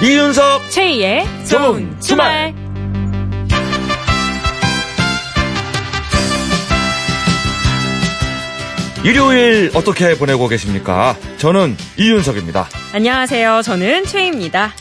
[0.00, 2.54] 이윤석 최희의 좋은 주말.
[9.04, 11.16] 일요일 어떻게 보내고 계십니까?
[11.38, 12.68] 저는 이윤석입니다.
[12.92, 13.62] 안녕하세요.
[13.62, 14.72] 저는 최희입니다.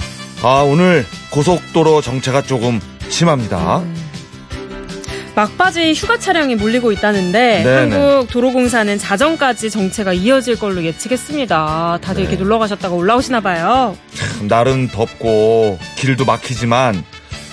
[0.44, 2.80] 아, 오늘 고속도로 정체가 조금
[3.10, 3.84] 심합니다.
[5.38, 7.96] 막바지 휴가 차량이 몰리고 있다는데 네네.
[7.96, 12.00] 한국 도로공사는 자정까지 정체가 이어질 걸로 예측했습니다.
[12.02, 12.28] 다들 네.
[12.28, 13.96] 이렇게 놀러 가셨다가 올라오시나 봐요.
[14.16, 17.04] 참, 날은 덥고 길도 막히지만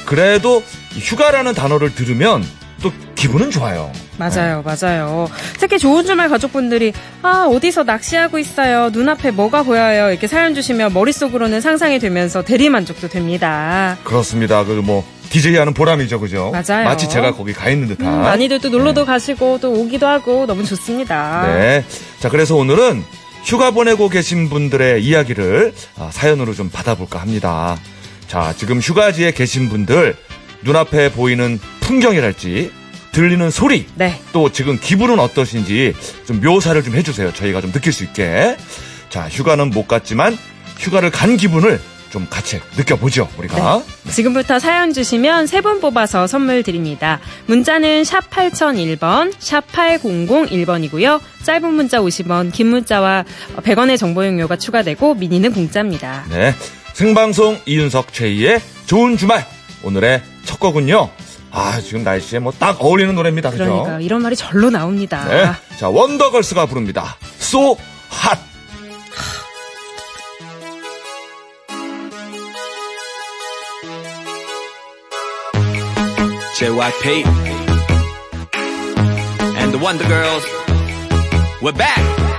[0.06, 0.62] 그래도
[0.96, 2.42] 이 휴가라는 단어를 들으면
[2.82, 3.92] 또 기분은 좋아요.
[4.16, 5.28] 맞아요, 맞아요.
[5.58, 8.88] 특히 좋은 주말 가족분들이 아 어디서 낚시하고 있어요.
[8.94, 10.08] 눈앞에 뭐가 보여요.
[10.10, 13.98] 이렇게 사연 주시면 머릿속으로는 상상이 되면서 대리 만족도 됩니다.
[14.04, 14.64] 그렇습니다.
[14.64, 16.52] 그 뭐 DJ 하는 보람이죠, 그죠?
[16.52, 16.84] 맞아요.
[16.84, 18.06] 마치 제가 거기 가 있는 듯한.
[18.06, 21.46] 음, 많이들 또 놀러도 가시고 또 오기도 하고 너무 좋습니다.
[21.46, 21.84] 네.
[22.20, 23.02] 자, 그래서 오늘은
[23.44, 27.76] 휴가 보내고 계신 분들의 이야기를 아, 사연으로 좀 받아볼까 합니다.
[28.28, 30.16] 자, 지금 휴가지에 계신 분들
[30.62, 32.72] 눈앞에 보이는 풍경이랄지
[33.12, 34.18] 들리는 소리 네.
[34.32, 35.94] 또 지금 기분은 어떠신지
[36.26, 37.32] 좀 묘사를 좀 해주세요.
[37.32, 38.56] 저희가 좀 느낄 수 있게.
[39.08, 40.36] 자, 휴가는 못 갔지만
[40.78, 41.80] 휴가를 간 기분을
[42.14, 43.82] 좀 같이 느껴보죠, 우리가.
[44.08, 47.18] 지금부터 사연 주시면 세 분 뽑아서 선물 드립니다.
[47.46, 51.20] 문자는 샵 8001번, 샵 8001번이고요.
[51.42, 53.24] 짧은 문자 50원, 긴 문자와
[53.56, 56.24] 100원의 정보 용료가 추가되고 미니는 공짜입니다.
[56.30, 56.54] 네.
[56.92, 59.44] 생방송 이윤석 최희의 좋은 주말.
[59.82, 61.10] 오늘의 첫 곡은요.
[61.50, 63.50] 아, 지금 날씨에 뭐 딱 어울리는 노래입니다.
[63.50, 63.64] 그죠?
[63.64, 65.26] 그러니까 이런 말이 절로 나옵니다.
[65.28, 65.50] 네.
[65.78, 67.16] 자, 원더걸스가 부릅니다.
[67.40, 67.70] So
[68.12, 68.38] hot.
[76.54, 77.26] JYP
[79.56, 80.44] and the Wonder Girls.
[81.60, 82.33] We're back.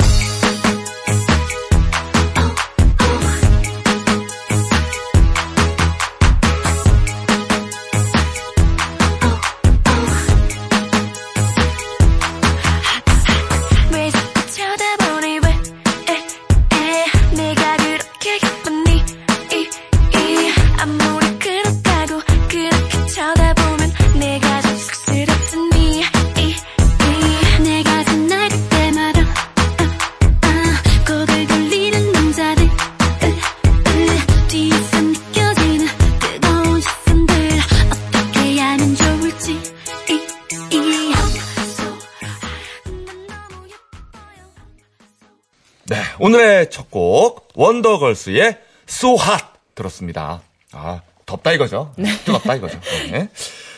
[47.76, 50.42] 원더걸스의 So hot 들었습니다.
[50.72, 51.94] 아, 덥다 이거죠?
[52.26, 52.80] 뜨겁다 이거죠.
[53.12, 53.30] 네.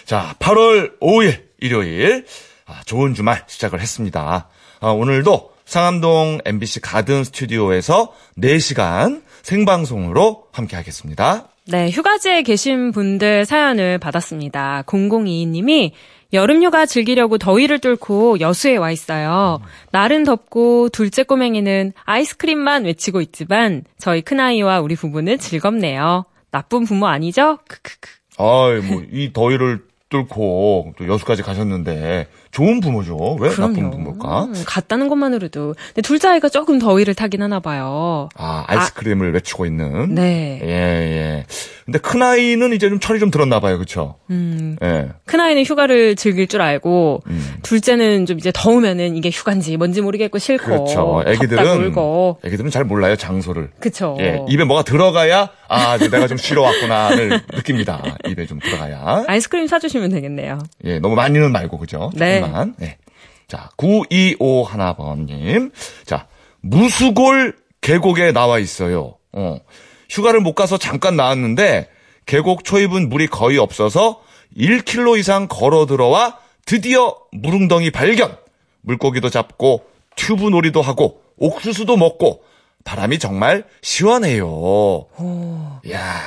[0.05, 2.25] 자, 8월 5일 일요일.
[2.65, 4.49] 아, 좋은 주말 시작을 했습니다.
[4.79, 11.47] 아, 오늘도 상암동 MBC 가든 스튜디오에서 4시간 생방송으로 함께 하겠습니다.
[11.65, 14.83] 네, 휴가지에 계신 분들 사연을 받았습니다.
[14.85, 15.91] 0022님이
[16.33, 19.59] 여름휴가 즐기려고 더위를 뚫고 여수에 와 있어요.
[19.91, 26.25] 날은 덥고 둘째 꼬맹이는 아이스크림만 외치고 있지만 저희 큰아이와 우리 부부는 즐겁네요.
[26.51, 27.59] 나쁜 부모 아니죠?
[27.67, 28.09] 크크크.
[28.39, 33.37] 아이, 뭐, 이 더위를 뚫고 또 여수까지 가셨는데 좋은 부모죠.
[33.39, 34.45] 왜 나쁜 부모일까?
[34.45, 35.75] 음, 갔다는 것만으로도.
[35.89, 38.29] 근데 둘째 아이가 조금 더위를 타긴 하나 봐요.
[38.35, 40.15] 아, 아이스크림을 외치고 있는.
[40.15, 40.59] 네.
[40.63, 41.45] 예, 예.
[41.85, 43.77] 근데 큰 아이는 이제 좀 철이 좀 들었나 봐요.
[43.77, 44.15] 그쵸?
[44.31, 45.09] 음, 예.
[45.25, 47.57] 큰 아이는 휴가를 즐길 줄 알고, 음.
[47.61, 50.65] 둘째는 좀 이제 더우면은 이게 휴가인지 뭔지 모르겠고 싫고.
[50.65, 51.23] 그렇죠.
[51.27, 52.39] 애기들은 울고.
[52.43, 53.69] 애기들은 잘 몰라요, 장소를.
[53.79, 54.17] 그쵸.
[54.19, 54.43] 예.
[54.49, 58.01] 입에 뭐가 들어가야 아, 이제 내가 좀 쉬러 왔구나를 느낍니다.
[58.27, 59.25] 입에 좀 들어가야.
[59.27, 60.59] 아이스크림 사 주시면 되겠네요.
[60.85, 62.11] 예, 너무 많이는 말고 그죠?
[62.15, 62.41] 네.
[62.47, 62.75] 조금만.
[62.77, 62.97] 네.
[63.47, 65.71] 자, 9251번님.
[66.05, 66.27] 자,
[66.61, 69.17] 무수골 계곡에 나와 있어요.
[69.31, 69.59] 어.
[70.09, 71.89] 휴가를 못 가서 잠깐 나왔는데
[72.25, 74.21] 계곡 초입은 물이 거의 없어서
[74.57, 78.37] 1km 이상 걸어 들어와 드디어 무릉덩이 발견.
[78.81, 79.85] 물고기도 잡고
[80.15, 82.43] 튜브 놀이도 하고 옥수수도 먹고
[82.87, 85.07] 바람이 정말 시원해요.
[85.85, 86.21] 이야,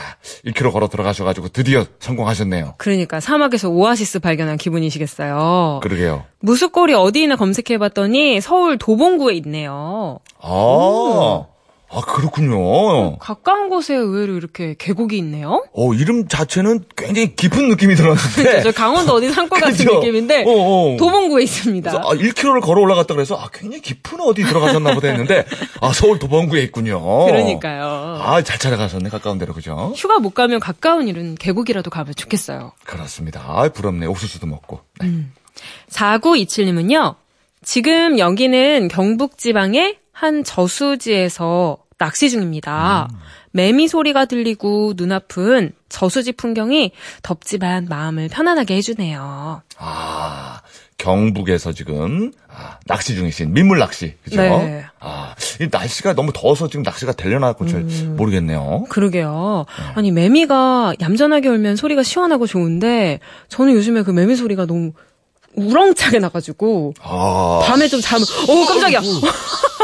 [0.44, 2.74] 1km 걸어 들어가셔가지고 드디어 성공하셨네요.
[2.76, 5.80] 그러니까 사막에서 오아시스 발견한 기분이시겠어요.
[5.82, 6.24] 그러게요.
[6.40, 10.18] 무수골이 어디 있나 검색해봤더니 서울 도봉구에 있네요.
[10.38, 11.46] 아,
[11.92, 13.18] 아, 그렇군요.
[13.18, 15.64] 가까운 곳에 의외로 이렇게 계곡이 있네요.
[15.72, 18.62] 어, 이름 자체는 굉장히 깊은 느낌이 들었는데.
[18.62, 19.84] 저 강원도 어디 산골 같은?
[19.84, 20.96] 느낌인데 어, 어.
[20.96, 21.90] 도봉구에 있습니다.
[21.90, 25.44] 아, 1km를 걸어 올라갔다 그래서 아, 굉장히 깊은 어디 들어가셨나 보다 했는데
[25.80, 27.26] 아, 서울 도봉구에 있군요.
[27.26, 28.20] 그러니까요.
[28.22, 29.08] 아, 잘 찾아가셨네.
[29.10, 29.92] 가까운 데로 그죠?
[29.96, 32.72] 휴가 못 가면 가까운 일은 계곡이라도 가면 좋겠어요.
[32.84, 33.42] 그렇습니다.
[33.46, 34.06] 아, 부럽네.
[34.06, 34.80] 옥수수도 먹고.
[35.00, 35.24] 네.
[35.90, 37.16] 4927님은요,
[37.62, 43.08] 지금 여기는 경북 지방의 한 저수지에서 낚시 중입니다.
[43.52, 49.62] 매미 소리가 들리고 눈앞은 저수지 풍경이 덥지만 마음을 편안하게 해주네요.
[49.78, 50.60] 아,
[50.98, 54.42] 경북에서 지금 아, 낚시 중이신 민물 낚시 그죠?
[54.42, 54.84] 네.
[54.98, 58.14] 아, 이 날씨가 너무 더워서 지금 낚시가 되려나 잘 음.
[58.18, 58.84] 모르겠네요.
[58.90, 59.64] 그러게요.
[59.66, 59.92] 네.
[59.94, 64.92] 아니 매미가 얌전하게 울면 소리가 시원하고 좋은데 저는 요즘에 그 매미 소리가 너무
[65.54, 69.00] 우렁차게 나가지고 아, 밤에 좀 잠을 오 깜짝이야.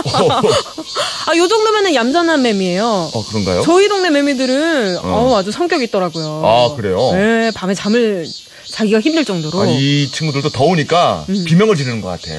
[1.29, 2.85] 아, 요 정도면은 얌전한 매미예요.
[2.85, 3.63] 어 그런가요?
[3.63, 6.43] 저희 동네 매미들은 어, 아주 성격이 있더라고요.
[6.45, 6.99] 아, 그래요?
[7.13, 8.27] 네, 밤에 잠을
[8.69, 9.61] 자기가 힘들 정도로.
[9.61, 11.45] 아, 이 친구들도 더우니까 음.
[11.47, 12.33] 비명을 지르는 것 같아.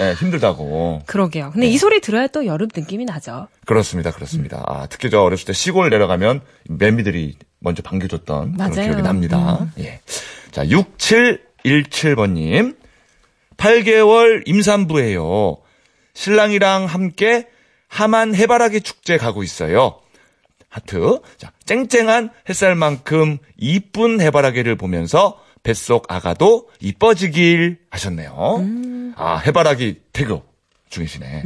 [0.00, 1.02] 예, 힘들다고.
[1.06, 1.46] 그러게요.
[1.46, 1.50] 네.
[1.52, 3.48] 근데 이 소리 들어야 또 여름 느낌이 나죠.
[3.64, 4.62] 그렇습니다, 그렇습니다.
[4.66, 8.88] 아, 특히 저 어렸을 때 시골 내려가면 매미들이 먼저 반겨줬던 그런 맞아요.
[8.88, 9.66] 기억이 납니다.
[9.78, 10.00] 예.
[10.50, 10.68] 자,
[11.64, 12.76] 6717번님.
[13.56, 15.58] 8개월 임산부예요.
[16.14, 17.46] 신랑이랑 함께
[17.88, 20.00] 하만 해바라기 축제 가고 있어요.
[20.68, 21.20] 하트.
[21.36, 28.64] 자, 쨍쨍한 햇살만큼 이쁜 해바라기를 보면서 뱃속 아가도 이뻐지길 하셨네요.
[29.16, 30.42] 아, 해바라기 태교
[30.88, 31.42] 중이시네.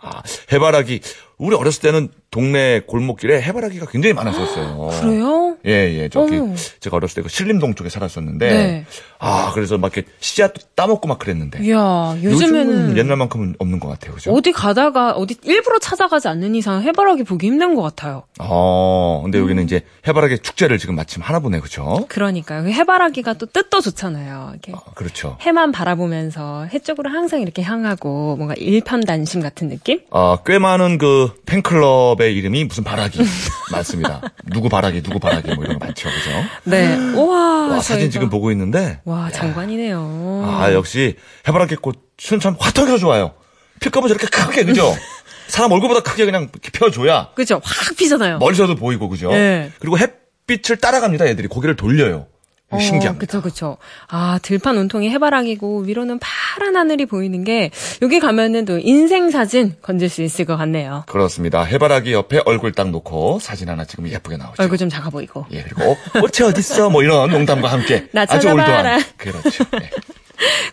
[0.00, 0.22] 아,
[0.52, 1.00] 해바라기.
[1.38, 4.90] 우리 어렸을 때는 동네 골목길에 해바라기가 굉장히 많았었어요.
[5.00, 5.47] 그래요?
[5.66, 6.08] 예, 예.
[6.08, 6.54] 저기, 어.
[6.80, 8.48] 제가 어렸을 때 그 신림동 쪽에 살았었는데.
[8.48, 8.86] 네.
[9.18, 11.64] 아, 그래서 막 이렇게 씨앗도 따먹고 막 그랬는데.
[11.64, 14.14] 이야, 요즘에는 옛날만큼은 없는 것 같아요.
[14.14, 14.32] 그죠?
[14.32, 18.22] 어디 가다가 어디 일부러 찾아가지 않는 이상 해바라기 보기 힘든 것 같아요.
[18.38, 19.42] 어, 근데 음.
[19.44, 21.58] 여기는 이제 해바라기 축제를 지금 마침 하나 보네.
[21.60, 22.06] 그죠?
[22.08, 22.62] 그러니까요.
[22.62, 24.50] 그 해바라기가 또 뜻도 좋잖아요.
[24.52, 25.36] 이렇게 아, 그렇죠.
[25.40, 30.00] 해만 바라보면서 해 쪽으로 항상 이렇게 향하고 뭔가 일편단심 같은 느낌?
[30.12, 33.18] 아, 꽤 많은 그 팬클럽의 이름이 무슨 바라기
[33.72, 34.20] 많습니다.
[34.46, 36.08] 누구 바라기, 누구 바라기 뭐 이런 거 많죠.
[36.08, 36.30] 그죠?
[36.64, 36.94] 네.
[36.96, 37.68] 우와.
[37.68, 39.00] 와, 사진 지금 보고 있는데.
[39.04, 40.42] 와, 장관이네요.
[40.44, 41.16] 아, 역시
[41.46, 43.34] 해바라기 꽃은 참 화통해서 좋아요.
[43.80, 44.94] 필감은 저렇게 크게, 그죠?
[45.48, 47.60] 사람 얼굴보다 크게 그냥 펴줘야 그죠?
[47.64, 48.38] 확 피잖아요.
[48.38, 49.30] 멀리서도 보이고, 그죠?
[49.30, 49.70] 네.
[49.78, 51.48] 그리고 햇빛을 따라갑니다, 애들이.
[51.48, 52.26] 고개를 돌려요.
[52.70, 53.18] 어, 신기합니다.
[53.18, 53.76] 그쵸, 그쵸.
[54.08, 57.70] 아, 들판 온통이 해바라기고, 위로는 파란 하늘이 보이는 게,
[58.02, 61.04] 여기 가면은 또 인생 사진 건질 수 있을 것 같네요.
[61.06, 61.64] 그렇습니다.
[61.64, 64.62] 해바라기 옆에 얼굴 딱 놓고 사진 하나 지금 예쁘게 나오죠.
[64.62, 65.46] 얼굴 좀 작아 보이고.
[65.50, 66.90] 예, 그리고 어, 꽃이 어딨어?
[66.90, 68.48] 뭐 이런 농담과 함께 나 아주.
[68.50, 69.00] 올드한.
[69.16, 69.64] 그렇죠.
[69.72, 69.90] 네.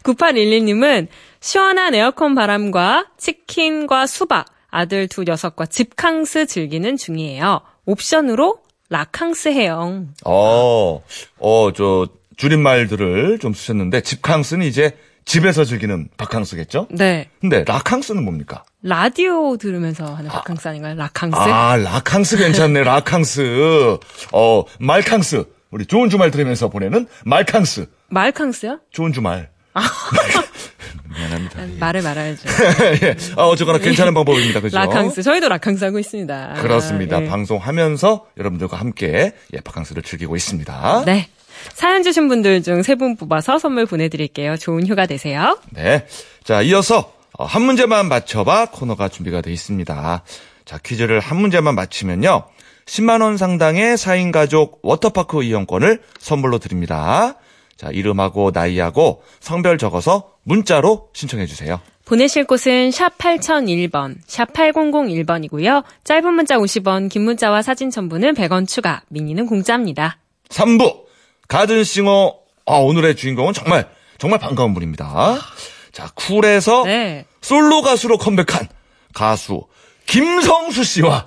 [0.04, 1.08] 9811님은
[1.40, 7.62] 시원한 에어컨 바람과 치킨과 수박, 아들 두 녀석과 집캉스 즐기는 중이에요.
[7.86, 8.58] 옵션으로
[8.90, 10.06] 라캉스 해요.
[10.26, 11.02] 어,
[11.40, 14.96] 어, 저 줄임말들을 좀 쓰셨는데 집캉스는 이제
[15.26, 16.88] 집에서 즐기는 바캉스겠죠?
[16.92, 17.30] 네.
[17.42, 18.64] 근데 라캉스는 뭡니까?
[18.84, 20.94] 라디오 들으면서 하는 바캉스 아닌가요?
[20.96, 21.36] 라캉스?
[21.36, 22.84] 아, 라캉스 괜찮네.
[22.84, 23.98] 라캉스.
[24.34, 25.46] 어, 말캉스.
[25.72, 27.88] 우리 좋은 주말 들으면서 보내는 말캉스.
[28.10, 28.80] 말캉스요?
[28.92, 29.50] 좋은 주말.
[31.18, 31.70] 미안합니다.
[31.70, 31.78] 예.
[31.78, 32.42] 말을 말아야죠.
[33.04, 33.16] 예.
[33.38, 34.62] 아, 어쨌거나 괜찮은 방법입니다.
[34.62, 34.78] 그죠?
[34.78, 35.24] 라캉스.
[35.24, 36.54] 저희도 라캉스 하고 있습니다.
[36.62, 37.18] 그렇습니다.
[37.18, 37.28] 아, 예.
[37.28, 41.04] 방송하면서 여러분들과 함께 예, 바캉스를 즐기고 있습니다.
[41.06, 41.28] 네.
[41.74, 44.58] 사연 주신 분들 중 세 분 뽑아서 선물 보내드릴게요.
[44.58, 45.58] 좋은 휴가 되세요.
[45.72, 46.06] 네.
[46.44, 50.24] 자, 이어서 어, 한 문제만 맞춰봐 코너가 준비가 되어 있습니다.
[50.66, 52.44] 자, 퀴즈를 한 문제만 맞히면요.
[52.86, 57.36] 10만원 상당의 4인 가족 워터파크 이용권을 선물로 드립니다.
[57.78, 61.80] 자, 이름하고 나이하고 성별 적어서 문자로 신청해 주세요.
[62.06, 65.84] 보내실 곳은 샵 8001번, 샵 8001번이고요.
[66.04, 70.20] 짧은 문자 50원, 긴 문자와 사진 첨부는 100원 추가, 미니는 공짜입니다.
[70.50, 71.06] 3부
[71.48, 72.36] 가든싱어
[72.68, 75.38] 아, 오늘의 주인공은 정말 정말 반가운 분입니다.
[75.92, 77.26] 자, 쿨에서 네.
[77.42, 78.68] 솔로 가수로 컴백한
[79.14, 79.64] 가수
[80.08, 81.26] 김성수 씨와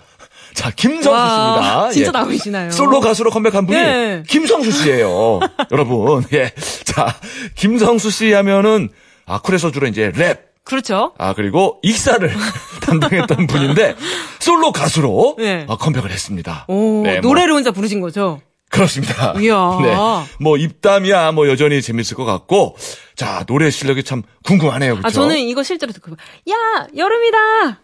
[0.59, 1.91] 자 김성수 와, 씨입니다.
[1.93, 2.11] 진짜 예.
[2.11, 2.71] 나오시나요?
[2.73, 4.23] 솔로 가수로 컴백한 분이 네.
[4.27, 5.39] 김성수 씨예요.
[5.71, 6.53] 여러분, 예,
[6.85, 7.15] 자
[7.55, 8.89] 김성수 씨 하면은
[9.25, 10.49] 아 쿨에서 주로 이제 랩.
[10.65, 11.13] 그렇죠.
[11.17, 12.29] 아 그리고 익사를
[12.83, 13.95] 담당했던 분인데
[14.41, 15.65] 솔로 가수로 네.
[15.69, 16.65] 아, 컴백을 했습니다.
[16.67, 18.41] 오, 네, 뭐 노래를 혼자 부르신 거죠?
[18.69, 19.35] 그렇습니다.
[19.39, 19.79] 이야.
[19.81, 19.97] 네.
[20.41, 22.77] 뭐 입담이야 뭐 여전히 재밌을 것 같고
[23.15, 24.97] 자 노래 실력이 참 궁금하네요.
[24.97, 25.07] 그렇죠?
[25.07, 26.11] 아, 저는 이거 실제로 듣고,
[26.51, 27.81] 야, 여름이다!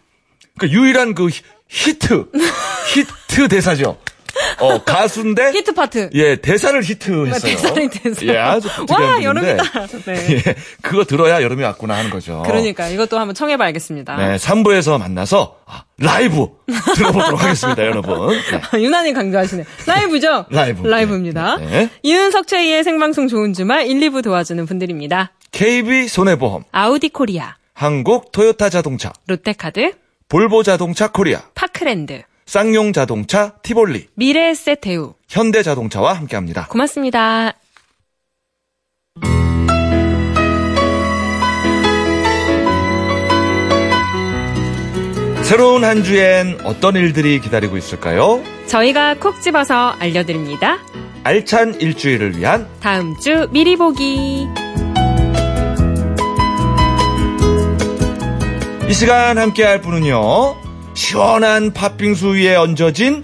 [0.57, 1.29] 그 유일한 그
[1.75, 2.25] 히- 히트
[2.93, 3.97] 히트 대사죠.
[4.59, 6.09] 어 가수인데 히트 파트.
[6.13, 7.39] 예 대사를 히트했어요.
[7.39, 8.25] 대사를 대사.
[8.25, 9.63] 예 아주 와, 여름이다.
[10.05, 10.27] 네.
[10.45, 12.43] 예 그거 들어야 여름이 왔구나 하는 거죠.
[12.45, 14.15] 그러니까 이것도 한번 청해봐야겠습니다.
[14.17, 16.47] 네 3부에서 만나서 아, 라이브
[16.95, 18.29] 들어보도록 하겠습니다, 여러분.
[18.29, 18.61] 네.
[18.83, 19.63] 유난히 강조하시네.
[19.87, 20.45] 라이브죠?
[20.49, 20.85] 라이브.
[20.85, 21.55] 라이브입니다.
[21.57, 21.89] 네, 네.
[22.03, 25.31] 이윤석 최희의 생방송 좋은 주말 1, 2부 도와주는 분들입니다.
[25.53, 29.93] KB 손해보험, 아우디 코리아, 한국 토요타 자동차, 롯데카드,
[30.27, 35.13] 볼보 자동차 코리아, 파크랜드, 쌍용 자동차 티볼리, 미래에셋 대우.
[35.29, 36.67] 현대 자동차와 함께합니다.
[36.67, 37.53] 고맙습니다.
[45.43, 48.41] 새로운 한 주엔 어떤 일들이 기다리고 있을까요?
[48.65, 50.79] 저희가 콕 집어서 알려드립니다.
[51.23, 54.47] 알찬 일주일을 위한 다음 주 미리 보기.
[58.87, 60.15] 이 시간 함께 할 분은요.
[60.93, 63.23] 시원한 팥빙수 위에 얹어진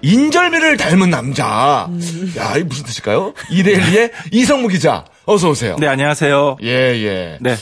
[0.00, 1.88] 인절미를 닮은 남자.
[2.38, 3.34] 야, 이게 무슨 뜻일까요?
[3.50, 5.04] 이데일리의 이성무 기자.
[5.26, 5.76] 어서 오세요.
[5.78, 6.56] 네, 안녕하세요.
[6.62, 7.38] 예, 예.
[7.40, 7.56] 네.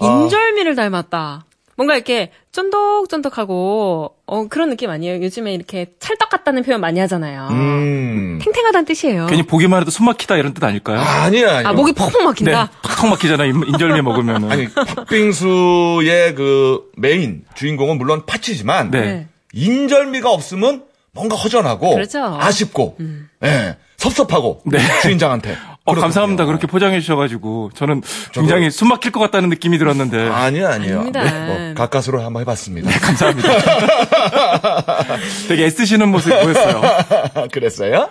[0.00, 1.44] 인절미를 닮았다.
[1.80, 5.22] 뭔가 이렇게 쫀득쫀득하고 어, 그런 느낌 아니에요?
[5.22, 7.48] 요즘에 이렇게 찰떡 같다는 표현 많이 하잖아요.
[7.52, 8.38] 음.
[8.42, 9.26] 탱탱하다는 뜻이에요.
[9.28, 10.98] 괜히 보기만 해도 숨 막히다 이런 뜻 아닐까요?
[11.00, 11.68] 아니야, 아니야.
[11.70, 12.24] 아 목이 퍽퍽 네.
[12.24, 12.70] 막힌다.
[12.82, 13.48] 턱 막히잖아요.
[13.48, 14.50] 인- 인절미 먹으면은.
[14.52, 19.00] 아니, 팥빙수의 그 메인 주인공은 물론 팥이지만 네.
[19.00, 19.28] 네.
[19.54, 22.36] 인절미가 없으면 뭔가 허전하고 그렇죠.
[22.38, 22.98] 아쉽고
[23.42, 24.80] 예, 섭섭하고 네.
[25.00, 25.56] 주인장한테.
[25.98, 26.00] 어.
[26.00, 26.46] 감사합니다.
[26.46, 31.10] 그렇게 포장해 주셔가지고 저는 굉장히 숨 막힐 것 같다는 느낌이 들었는데 아니요, 아니요.
[31.12, 32.90] 네, 뭐 가까스로 한번 해봤습니다.
[33.00, 33.48] 감사합니다.
[35.48, 36.82] 되게 애쓰시는 모습이 보였어요.
[37.52, 38.08] 그랬어요?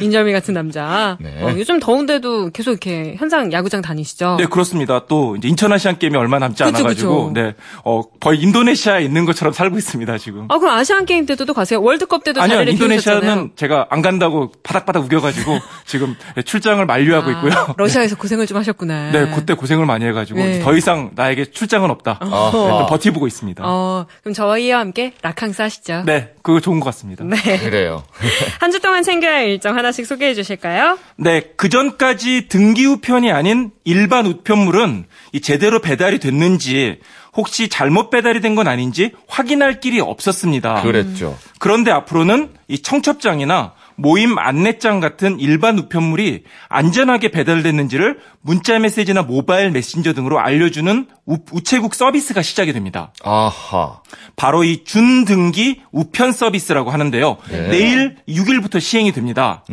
[0.00, 1.16] 인절미 같은 남자.
[1.20, 1.42] 네.
[1.42, 4.36] 어, 요즘 더운데도 계속 이렇게 현장 야구장 다니시죠?
[4.38, 5.06] 네, 그렇습니다.
[5.08, 7.32] 또 이제 인천 아시안 게임이 얼마 남지 그쵸, 않아가지고, 그쵸.
[7.40, 7.54] 네,
[7.84, 10.46] 어 거의 인도네시아에 있는 것처럼 살고 있습니다 지금.
[10.48, 11.82] 아 그럼 아시안 게임 때도 또 가세요?
[11.82, 13.50] 월드컵 때도 아니요, 인도네시아는 비우셨잖아요.
[13.56, 16.14] 제가 안 간다고 바닥바닥 우겨가지고 지금
[16.44, 17.52] 출장을 만류 하고 있고요.
[17.52, 19.10] 아, 러시아에서 고생을 좀 하셨구나.
[19.12, 20.60] 네, 그때 고생을 많이 해가지고 네.
[20.60, 22.18] 더 이상 나에게 출장은 없다.
[22.22, 23.62] 네, 좀 버티보고 있습니다.
[23.66, 26.02] 어, 그럼 저희와 함께 라캉스 하시죠.
[26.06, 27.24] 네, 그거 좋은 것 같습니다.
[27.24, 27.36] 네.
[27.58, 28.02] 그래요.
[28.60, 30.98] 한 주 동안 챙겨야 할 일정 하나씩 소개해 주실까요?
[31.16, 36.98] 네, 그 전까지 등기 우편이 아닌 일반 우편물은 이 제대로 배달이 됐는지
[37.36, 40.82] 혹시 잘못 배달이 된 건 아닌지 확인할 길이 없었습니다.
[40.82, 41.36] 그랬죠.
[41.58, 50.12] 그런데 앞으로는 이 청첩장이나 모임 안내장 같은 일반 우편물이 안전하게 배달됐는지를 문자 메시지나 모바일 메신저
[50.14, 53.12] 등으로 알려주는 우, 우체국 서비스가 시작이 됩니다.
[53.22, 54.00] 아하.
[54.36, 57.36] 바로 이 준등기 우편 서비스라고 하는데요.
[57.50, 57.68] 네.
[57.68, 59.64] 내일 6일부터 시행이 됩니다.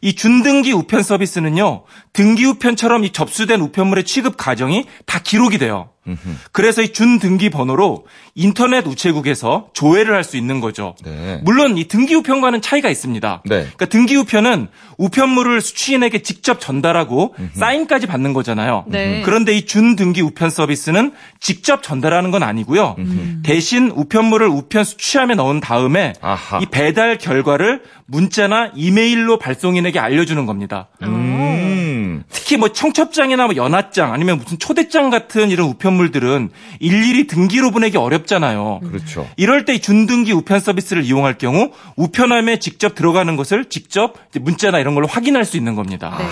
[0.00, 1.84] 이 준등기 우편 서비스는요.
[2.12, 5.90] 등기 우편처럼 이 접수된 우편물의 취급 과정이 다 기록이 돼요.
[6.52, 10.94] 그래서 이 준등기 번호로 인터넷 우체국에서 조회를 할 수 있는 거죠.
[11.04, 11.40] 네.
[11.44, 13.42] 물론 이 등기 우편과는 차이가 있습니다.
[13.44, 13.56] 네.
[13.60, 14.66] 그러니까 등기 우편은
[14.98, 18.84] 우편물을 수취인에게 직접 전달하고 사인까지 받는 거잖아요.
[18.88, 19.22] 네.
[19.24, 22.96] 그런데 이 준등기 우편 서비스는 직접 전달하는 건 아니고요.
[23.44, 26.58] 대신 우편물을 우편 수취함에 넣은 다음에 아하.
[26.58, 30.88] 이 배달 결과를 문자나 이메일로 발송인에게 알려주는 겁니다.
[31.02, 31.85] 음.
[32.30, 38.80] 특히 뭐 청첩장이나 뭐 연하장 아니면 무슨 초대장 같은 이런 우편물들은 일일이 등기로 보내기 어렵잖아요.
[38.82, 39.28] 그렇죠.
[39.36, 45.06] 이럴 때이 준등기 우편 서비스를 이용할 경우 우편함에 직접 들어가는 것을 직접 문자나 이런 걸로
[45.06, 46.16] 확인할 수 있는 겁니다.
[46.18, 46.26] 네.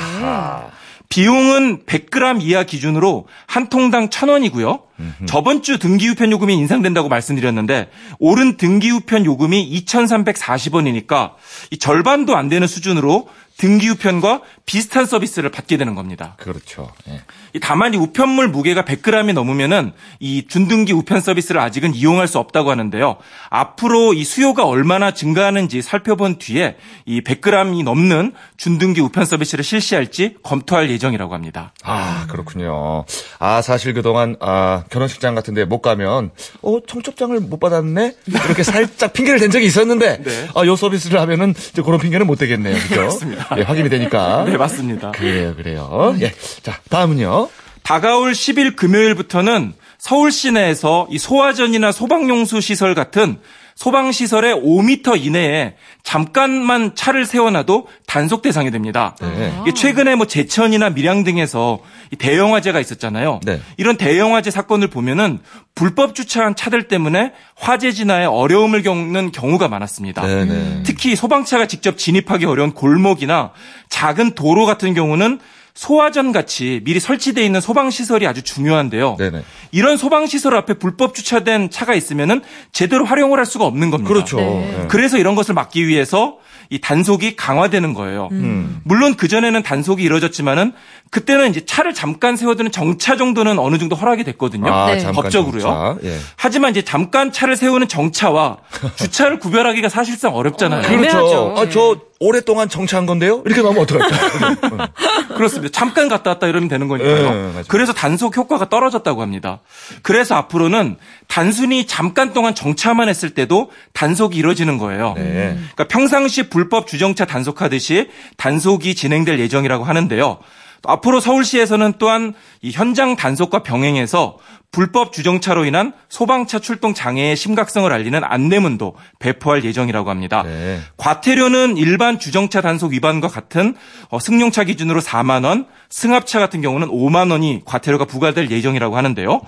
[1.08, 4.80] 비용은 100g 이하 기준으로 한 통당 1,000원이고요.
[5.26, 11.32] 저번 주 등기 우편 요금이 인상된다고 말씀드렸는데 오른 등기 우편 요금이 2,340원이니까
[11.70, 16.34] 이 절반도 안 되는 수준으로 등기 우편과 비슷한 서비스를 받게 되는 겁니다.
[16.38, 16.90] 그렇죠.
[17.08, 17.20] 예.
[17.52, 22.70] 이 다만 이 우편물 무게가 100g이 넘으면은 이 준등기 우편 서비스를 아직은 이용할 수 없다고
[22.70, 23.16] 하는데요.
[23.50, 30.90] 앞으로 이 수요가 얼마나 증가하는지 살펴본 뒤에 이 100g이 넘는 준등기 우편 서비스를 실시할지 검토할
[30.90, 31.72] 예정이라고 합니다.
[31.84, 33.04] 아, 그렇군요.
[33.38, 36.30] 아, 사실 그동안, 아, 결혼식장 같은데 못 가면,
[36.62, 38.14] 어, 청첩장을 못 받았네?
[38.26, 40.48] 이렇게 살짝 핑계를 댄 적이 있었는데, 네.
[40.54, 42.34] 아, 요 서비스를 하면은, 이제 그런 핑계는 못.
[42.34, 42.94] 그죠?
[42.94, 43.48] 그렇습니다.
[43.56, 44.44] 예, 확인이 되니까.
[44.48, 45.12] 네, 맞습니다.
[45.12, 46.14] 그래요, 그래요.
[46.20, 46.32] 예.
[46.62, 47.48] 자, 다음은요.
[47.82, 53.38] 다가올 10일 금요일부터는 서울 시내에서 이 소화전이나 소방용수 시설 같은
[53.76, 59.16] 소방시설의 5m 이내에 잠깐만 차를 세워놔도 단속 대상이 됩니다.
[59.20, 59.52] 네.
[59.74, 61.80] 최근에 뭐 제천이나 밀양 등에서
[62.12, 63.40] 이 대형 화재가 있었잖아요.
[63.44, 63.60] 네.
[63.76, 65.40] 이런 대형 화재 사건을 보면은
[65.74, 70.24] 불법 주차한 차들 때문에 화재 진화에 어려움을 겪는 경우가 많았습니다.
[70.24, 70.82] 네네.
[70.84, 73.52] 특히 소방차가 직접 진입하기 어려운 골목이나
[73.88, 75.40] 작은 도로 같은 경우는
[75.74, 79.16] 소화전 같이 미리 설치되어 있는 소방 시설이 아주 중요한데요.
[79.18, 79.42] 네네.
[79.72, 84.08] 이런 소방 시설 앞에 불법 주차된 차가 있으면은 제대로 활용을 할 수가 없는 겁니다.
[84.08, 84.36] 그렇죠.
[84.36, 84.82] 네.
[84.82, 84.86] 예.
[84.86, 86.36] 그래서 이런 것을 막기 위해서
[86.70, 88.28] 이 단속이 강화되는 거예요.
[88.30, 88.80] 음.
[88.84, 90.72] 물론 그 전에는 단속이 이루어졌지만은
[91.10, 94.72] 그때는 이제 차를 잠깐 세워두는 정차 정도는 어느 정도 허락이 됐거든요.
[94.72, 95.10] 아, 네.
[95.12, 95.98] 법적으로요.
[96.04, 96.18] 예.
[96.36, 98.58] 하지만 이제 잠깐 차를 세우는 정차와
[98.94, 100.82] 주차를 구별하기가 사실상 어렵잖아요.
[100.86, 100.96] 어.
[100.96, 101.54] 그렇죠.
[101.58, 103.42] 아, 저 오랫동안 정차한 건데요?
[103.44, 104.86] 이렇게 나오면 어떡할까요?
[105.36, 105.70] 그렇습니다.
[105.72, 107.30] 잠깐 갔다 왔다 이러면 되는 예, 거니까요.
[107.30, 107.64] 맞아요.
[107.68, 109.60] 그래서 단속 효과가 떨어졌다고 합니다.
[110.02, 110.96] 그래서 앞으로는
[111.28, 115.14] 단순히 잠깐 동안 정차만 했을 때도 단속이 이루어지는 거예요.
[115.16, 115.58] 네.
[115.58, 120.38] 그러니까 평상시 불법 주정차 단속하듯이 단속이 진행될 예정이라고 하는데요.
[120.84, 124.36] 또 앞으로 서울시에서는 또한 이 현장 단속과 병행해서
[124.70, 130.42] 불법 주정차로 인한 소방차 출동 장애의 심각성을 알리는 안내문도 배포할 예정이라고 합니다.
[130.42, 130.80] 네.
[130.96, 133.76] 과태료는 일반 주정차 단속 위반과 같은
[134.10, 139.40] 어, 승용차 기준으로 4만 원, 승합차 같은 경우는 5만 원이 과태료가 부과될 예정이라고 하는데요.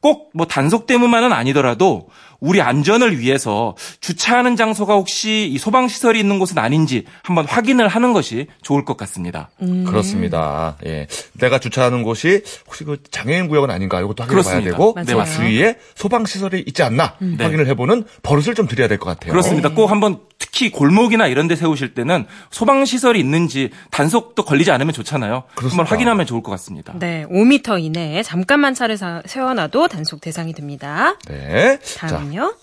[0.00, 2.08] 꼭 뭐 단속 때문만은 아니더라도
[2.40, 8.12] 우리 안전을 위해서 주차하는 장소가 혹시 이 소방 시설이 있는 곳은 아닌지 한번 확인을 하는
[8.12, 9.50] 것이 좋을 것 같습니다.
[9.86, 10.76] 그렇습니다.
[10.86, 11.06] 예.
[11.34, 14.70] 내가 주차하는 곳이 혹시 그 장애인 구역은 아닌가 이것도 확인해 봐야 그렇습니다.
[14.70, 15.24] 되고 맞아요.
[15.24, 19.32] 그 주위에 소방 시설이 있지 않나 확인을 해 보는 버릇을 좀 드려야 될 것 같아요.
[19.32, 19.70] 그렇습니다.
[19.70, 25.44] 꼭 한번 특히 골목이나 이런 데 세우실 때는 소방 시설이 있는지 단속도 걸리지 않으면 좋잖아요.
[25.54, 25.82] 그렇습니다.
[25.82, 26.94] 한번 확인하면 좋을 것 같습니다.
[26.98, 31.16] 네, 5m 이내에 잠깐만 차를 사- 세워놔도 단속 대상이 됩니다.
[31.26, 31.78] 네.
[31.82, 32.54] 자, 다음요.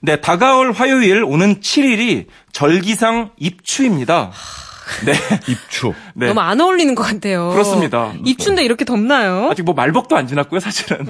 [0.00, 4.32] 네, 다가올 화요일 오는 7일이 절기상 입추입니다.
[5.04, 5.12] 네.
[5.48, 5.92] 입추.
[6.14, 6.26] 네.
[6.28, 7.50] 너무 안 어울리는 것 같아요.
[7.50, 8.12] 그렇습니다.
[8.24, 9.48] 입춘데 이렇게 덥나요?
[9.50, 11.04] 아직 뭐 말복도 안 지났고요, 사실은.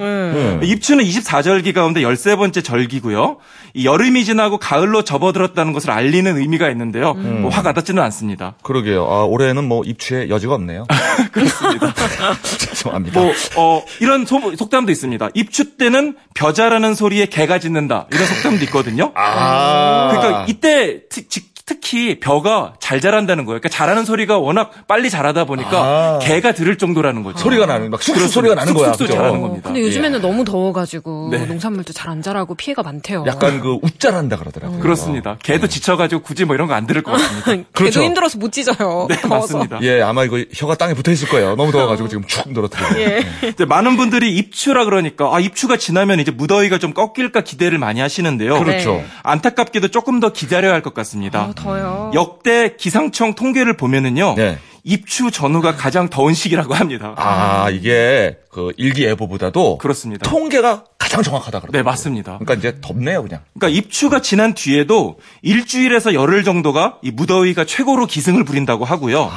[0.61, 0.67] 네.
[0.67, 3.39] 입추는 24절기 가운데 13번째 절기고요.
[3.75, 7.13] 이 여름이 지나고 가을로 접어들었다는 것을 알리는 의미가 있는데요.
[7.13, 7.43] 음.
[7.43, 8.55] 뭐 화가 닿지는 않습니다.
[8.63, 9.05] 그러게요.
[9.05, 10.87] 아, 올해는 뭐 입추의 여지가 없네요.
[11.33, 11.95] 그렇습니다.
[12.43, 13.21] 죄송합니다.
[13.21, 15.31] 뭐, 어, 이런 소- 속담도 있습니다.
[15.35, 18.07] 입추 때는 벼자라는 소리에 개가 짖는다.
[18.13, 19.13] 이런 속담도 있거든요.
[19.15, 20.09] 아.
[20.13, 23.61] 그러니까 이때 특, 히 특히 벼가 잘 자란다는 거예요.
[23.61, 26.19] 그러니까 자라는 소리가 워낙 빨리 자라다 보니까 아.
[26.21, 27.39] 개가 들을 정도라는 거죠.
[27.39, 28.29] 소리가 나는 막 쑥쑥.
[28.29, 28.89] 소리가 나는 거야.
[28.89, 29.13] 쑥쑥 그죠?
[29.15, 29.69] 자라는 어, 겁니다.
[29.69, 31.47] 근데 요즘에는 너무 더워가지고 네.
[31.47, 33.23] 농산물도 잘 안 자라고 피해가 많대요.
[33.29, 34.81] 약간 그 웃자란다 그러더라고요.
[34.81, 35.37] 그렇습니다.
[35.45, 37.69] 개도 지쳐가지고 굳이 뭐 이런 거 안 들을 것 같습니다.
[37.73, 38.03] 그렇죠.
[38.03, 39.07] 힘들어서 못 찢어요.
[39.09, 39.59] 네, 더워서.
[39.59, 39.79] 맞습니다.
[39.83, 41.55] 예, 아마 이거 혀가 땅에 붙어 있을 거예요.
[41.55, 43.01] 너무 더워가지고 지금 축 늘어뜨리고.
[43.01, 43.23] 예.
[43.55, 48.59] 이제 많은 분들이 입추라 그러니까 아 입추가 지나면 이제 무더위가 좀 꺾일까 기대를 많이 하시는데요.
[48.59, 48.95] 그렇죠.
[48.95, 49.07] 네.
[49.23, 51.41] 안타깝게도 조금 더 기다려야 할 것 같습니다.
[51.43, 52.11] 아, 더요.
[52.15, 54.35] 역대 기상청 통계를 보면은요.
[54.37, 54.59] 네.
[54.83, 57.15] 입추 전후가 가장 더운 시기라고 합니다.
[57.17, 60.29] 아, 이게 그 일기예보보다도 그렇습니다.
[60.29, 61.79] 통계가 가장 정확하다 그러더라고요.
[61.79, 62.39] 네, 맞습니다.
[62.39, 63.41] 그러니까 이제 덥네요, 그냥.
[63.53, 69.31] 그러니까 입추가 지난 뒤에도 일주일에서 열흘 정도가 이 무더위가 최고로 기승을 부린다고 하고요.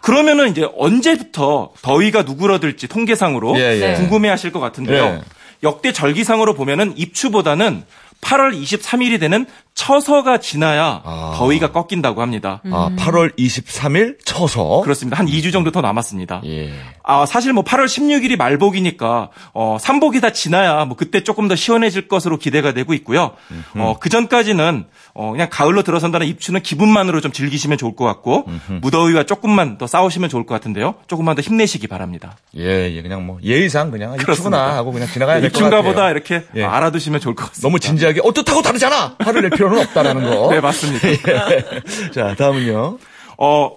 [0.00, 3.94] 그러면은 이제 언제부터 더위가 누그러들지 통계상으로 예, 예.
[3.94, 5.04] 궁금해하실 것 같은데요.
[5.04, 5.20] 예.
[5.62, 7.84] 역대 절기상으로 보면은 입추보다는
[8.20, 11.34] 8월 23일이 되는 처서가 지나야 아.
[11.36, 12.62] 더위가 꺾인다고 합니다.
[12.70, 14.80] 아, 8월 23일 쳐서.
[14.82, 15.18] 그렇습니다.
[15.18, 16.42] 한 2주 정도 더 남았습니다.
[16.44, 16.72] 예.
[17.02, 22.08] 아, 사실 뭐 8월 16일이 말복이니까 어, 삼복이 다 지나야 뭐 그때 조금 더 시원해질
[22.08, 23.32] 것으로 기대가 되고 있고요.
[23.76, 28.48] 어, 그 전까지는 어, 그냥 가을로 들어선다는 입추는 기분만으로 좀 즐기시면 좋을 것 같고
[28.82, 30.96] 무더위와 조금만 더 싸우시면 좋을 것 같은데요.
[31.06, 32.36] 조금만 더 힘내시기 바랍니다.
[32.56, 34.74] 예, 예, 그냥 뭐 예의상 그냥 입추구나.
[34.74, 35.68] 하고 그냥 지나가야 될것 같아요.
[35.68, 36.64] 입춘가 보다 이렇게 예.
[36.64, 37.68] 알아두시면 좋을 것 같습니다.
[37.68, 39.14] 너무 진지하게 어떻다고 다르잖아.
[39.20, 40.50] 화를 낼 필요는 없다라는 거.
[40.52, 41.08] 네, 맞습니다.
[41.52, 42.10] 예.
[42.12, 42.98] 자, 다음은요.
[43.38, 43.70] 어,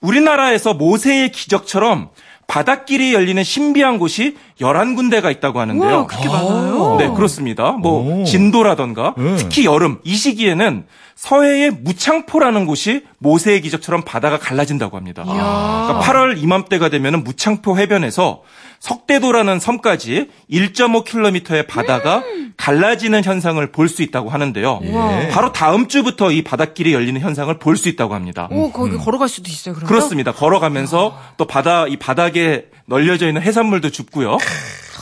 [0.00, 2.10] 우리나라에서 모세의 기적처럼
[2.46, 5.90] 바닷길이 열리는 신비한 곳이 11군데가 있다고 하는데요.
[5.90, 6.96] 우와, 그렇게 많아요?
[6.98, 7.72] 네, 그렇습니다.
[7.72, 8.24] 뭐 오.
[8.24, 9.36] 진도라던가 음.
[9.38, 10.84] 특히 여름 이 시기에는
[11.16, 15.22] 서해의 무창포라는 곳이 모세의 기적처럼 바다가 갈라진다고 합니다.
[15.24, 18.42] 그러니까 8월 이맘때가 되면은 무창포 해변에서
[18.80, 22.22] 석대도라는 섬까지 1.5km의 바다가
[22.56, 24.80] 갈라지는 현상을 볼 수 있다고 하는데요.
[24.84, 25.28] 예.
[25.32, 28.48] 바로 다음 주부터 이 바닷길이 열리는 현상을 볼 수 있다고 합니다.
[28.50, 29.88] 오, 거기 걸어갈 수도 있어요, 그러면?
[29.88, 30.32] 그렇습니다.
[30.32, 34.36] 걸어가면서 또 바다 이 바닥에 널려져 있는 해산물도 줍고요.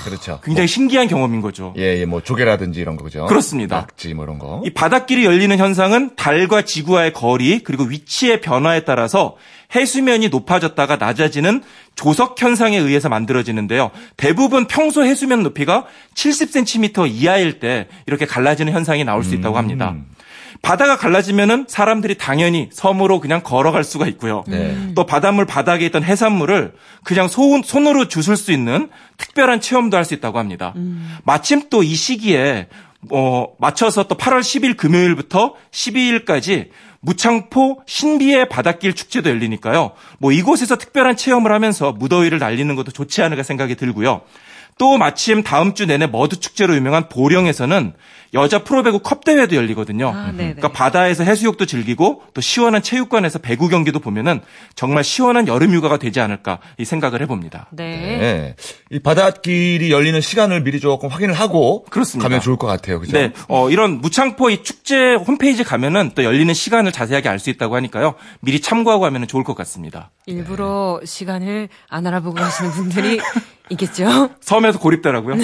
[0.05, 0.41] 그렇죠.
[0.43, 1.75] 굉장히 신기한 경험인 거죠.
[1.77, 3.27] 예, 예, 뭐 조개라든지 이런 거 그죠?
[3.27, 3.77] 그렇습니다.
[3.77, 4.63] 낙지 뭐 이런 거.
[4.65, 9.37] 이 바닷길이 열리는 현상은 달과 지구와의 거리 그리고 위치의 변화에 따라서
[9.75, 11.63] 해수면이 높아졌다가 낮아지는
[11.95, 13.91] 조석 현상에 의해서 만들어지는데요.
[14.17, 19.95] 대부분 평소 해수면 높이가 70cm 이하일 때 이렇게 갈라지는 현상이 나올 수 있다고 합니다.
[20.63, 24.45] 바다가 갈라지면은 사람들이 당연히 섬으로 그냥 걸어갈 수가 있고요.
[24.47, 24.93] 네.
[24.95, 30.15] 또 바닷물 바닥에 있던 해산물을 그냥 손, 손으로 주술 수 있는 특별한 체험도 할 수
[30.15, 30.73] 있다고 합니다.
[31.25, 32.69] 마침 또 이 시기에
[33.11, 36.69] 어, 맞춰서 또 8월 10일 금요일부터 12일까지
[37.01, 39.91] 무창포 신비의 바닷길 축제도 열리니까요.
[40.19, 44.21] 뭐 이곳에서 특별한 체험을 하면서 무더위를 날리는 것도 좋지 않을까 생각이 들고요.
[44.83, 47.93] 또 마침 다음 주 내내 머드 축제로 유명한 보령에서는
[48.35, 50.09] 여자 프로배구 컵 대회도 열리거든요.
[50.09, 50.55] 아, 네네.
[50.55, 54.41] 그러니까 바다에서 해수욕도 즐기고 또 시원한 체육관에서 배구 경기도 보면은
[54.75, 57.69] 정말 시원한 여름 휴가가 되지 않을까 이 생각을 해봅니다.
[57.71, 57.85] 네.
[57.85, 58.57] 예.
[58.91, 62.27] 이 바닷길이 열리는 시간을 미리 조금 확인을 하고 그렇습니다.
[62.29, 62.99] 가면 좋을 것 같아요.
[62.99, 63.13] 그죠?
[63.13, 67.77] 네, 어, 이런 무창포 이 축제 홈페이지 가면은 또 열리는 시간을 자세하게 알 수 있다고
[67.77, 68.15] 하니까요.
[68.41, 70.11] 미리 참고하고 하면 좋을 것 같습니다.
[70.27, 73.21] 일부러 시간을 안 알아보고 하시는 분들이
[73.71, 74.31] 있겠죠?
[74.41, 75.37] 섬에서 고립되라고요.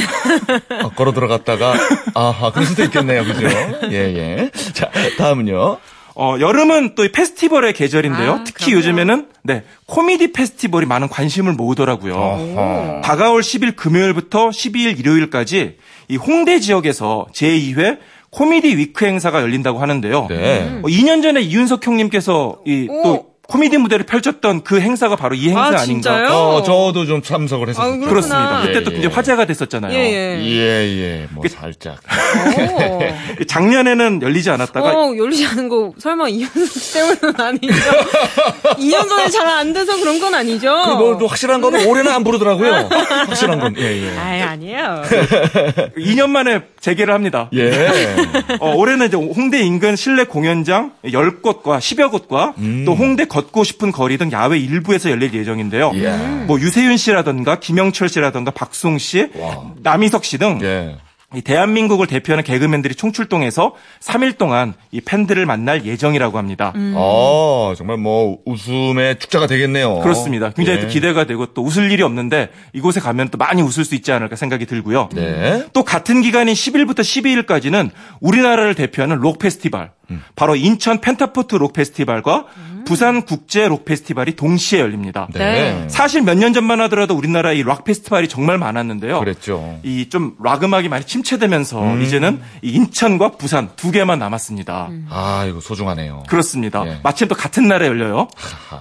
[0.83, 1.75] 어, 걸어 들어갔다가
[2.15, 3.25] 아하 그럴 수도 있겠네요.
[3.25, 3.47] 그죠?
[3.91, 4.51] 예, 예.
[4.73, 5.79] 자, 다음은요.
[6.21, 8.33] 어, 여름은 또이 페스티벌의 계절인데요.
[8.33, 8.79] 아, 특히 그럼요.
[8.79, 12.15] 요즘에는 네 코미디 페스티벌이 많은 관심을 모으더라고요.
[12.15, 13.01] 어허.
[13.05, 15.77] 다가올 10일 금요일부터 12일 일요일까지
[16.09, 17.99] 이 홍대 지역에서 제2회
[18.31, 20.27] 코미디 위크 행사가 열린다고 하는데요.
[20.29, 20.81] 네.
[20.83, 23.03] 어, 2년 전에 이윤석 형님께서 이 오.
[23.05, 26.29] 또 코미디 무대를 펼쳤던 그 행사가 바로 이 행사 아, 아, 닌가 진짜요?
[26.29, 27.89] 어, 저도 좀 참석을 아, 했었죠.
[27.93, 28.09] 그렇구나.
[28.11, 28.61] 그렇습니다.
[28.61, 28.95] 그때 예, 또 예.
[28.95, 29.95] 굉장히 화제가 됐었잖아요.
[29.95, 30.45] 예, 예.
[30.45, 30.53] 예,
[31.23, 31.97] 예, 뭐 살짝.
[32.59, 33.01] 오.
[33.49, 37.75] 작년에는 열리지 않았다가 어, 열리지 않은 거 설마 2년 때문은 아니죠?
[38.77, 40.71] 2년 전에 잘 안 돼서 그런 건 아니죠?
[40.99, 42.91] 뭐, 또 확실한 건 올해는 안 부르더라고요.
[43.29, 44.19] 확실한 건, 예, 예.
[44.19, 45.03] 아이, 아니에요.
[45.97, 47.49] 2년 만에 재개를 합니다.
[47.55, 47.89] 예.
[48.61, 52.85] 어, 올해는 이제 홍대 인근 실내 공연장 10곳과 10여 곳과 음.
[52.85, 55.93] 또 홍대 걷고 싶은 거리 등 야외 일부에서 열릴 예정인데요.
[55.95, 56.11] 예.
[56.47, 59.73] 뭐 유세윤 씨라던가 김영철 씨라던가 박송 씨, 와.
[59.83, 60.97] 남희석 씨등 예.
[61.35, 66.73] 이 대한민국을 대표하는 개그맨들이 총출동해서 3일 동안 이 팬들을 만날 예정이라고 합니다.
[66.95, 69.99] 어, 정말 뭐, 웃음의 축제가 되겠네요.
[70.01, 70.51] 그렇습니다.
[70.51, 70.83] 굉장히 예.
[70.83, 74.37] 또 기대가 되고 또 웃을 일이 없는데 이곳에 가면 또 많이 웃을 수 있지 않을까
[74.37, 75.11] 생각이 들고요.
[75.13, 75.67] 네.
[75.75, 79.91] 또 같은 기간인 10일부터 12일까지는 우리나라를 대표하는 록 페스티벌,
[80.37, 82.47] 바로 인천 펜타포트 록 페스티벌과
[82.87, 85.29] 부산 국제 록 페스티벌이 동시에 열립니다.
[85.35, 85.39] 네.
[85.39, 85.89] 네.
[85.89, 89.19] 사실 몇 년 전만 하더라도 우리나라 이 락 페스티벌이 정말 많았는데요.
[89.21, 89.79] 그랬죠.
[89.83, 92.01] 이 좀 락 음악이 많이 침체되면서 음.
[92.03, 94.89] 이제는 이 인천과 부산 두 개만 남았습니다.
[95.11, 96.23] 아, 이거 소중하네요.
[96.29, 96.83] 그렇습니다.
[96.87, 97.01] 예.
[97.03, 98.29] 마침 또 같은 날에 열려요.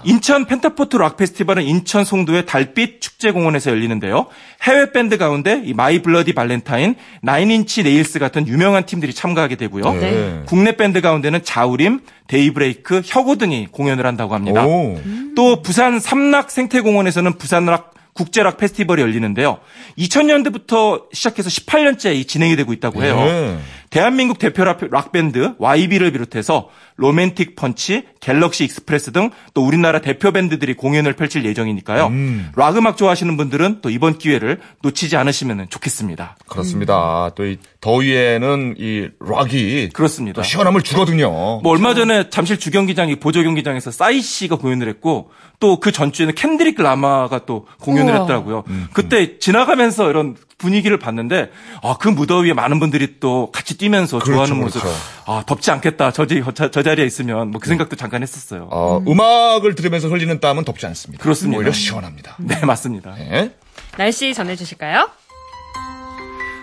[0.05, 4.27] 인천 펜타포트 락 페스티벌은 인천 송도의 달빛 축제공원에서 열리는데요.
[4.61, 9.93] 해외 밴드 가운데 이 마이 블러디 발렌타인, 나인인치 네일스 같은 유명한 팀들이 참가하게 되고요.
[9.93, 10.41] 네.
[10.45, 14.65] 국내 밴드 가운데 는 자우림, 데이브레이크, 혁오 등이 공연을 한다고 합니다.
[14.65, 14.99] 오.
[15.35, 19.59] 또 부산 삼락 생태공원에서는 부산락 국제락 페스티벌이 열리는데요.
[19.97, 23.15] 2000년대부터 시작해서 18년째 이 진행이 되고 있다고 해요.
[23.15, 23.57] 네.
[23.89, 30.73] 대한민국 대표 락- 락밴드 YB를 비롯해서 로맨틱 펀치, 갤럭시 익스프레스 등 또 우리나라 대표 밴드들이
[30.73, 32.07] 공연을 펼칠 예정이니까요.
[32.07, 32.51] 음.
[32.55, 36.37] 락 음악 좋아하시는 분들은 또 이번 기회를 놓치지 않으시면 좋겠습니다.
[36.47, 37.29] 그렇습니다.
[37.35, 40.41] 또이 더위에는 이 락이 그렇습니다.
[40.41, 41.29] 또 시원함을 주거든요.
[41.61, 46.35] 뭐 얼마 전에 잠실 주경기장 이 보조 경기장에서 싸이 씨가 공연을 했고 또 그 전주에는
[46.35, 48.21] 캔드릭 라마가 또 공연을 우와.
[48.21, 48.63] 했더라고요.
[48.93, 51.51] 그때 지나가면서 이런 분위기를 봤는데
[51.83, 54.81] 아 그 무더위에 많은 분들이 또 같이 뛰면서 그렇죠, 좋아하는 모습.
[54.81, 54.97] 그렇죠.
[55.25, 56.11] 아 덥지 않겠다.
[56.11, 58.67] 저, 지- 저, 저 자리에 있으면 뭐 그 생각도 잠깐 했었어요.
[58.71, 61.21] 어, 음 악을 들으면서 흘리는 땀은 덥지 않습니다.
[61.23, 61.57] 그렇습니다.
[61.59, 62.35] 오히려 시원합니다.
[62.39, 63.15] 네 맞습니다.
[63.15, 63.51] 네.
[63.97, 65.09] 날씨 전해 주실까요?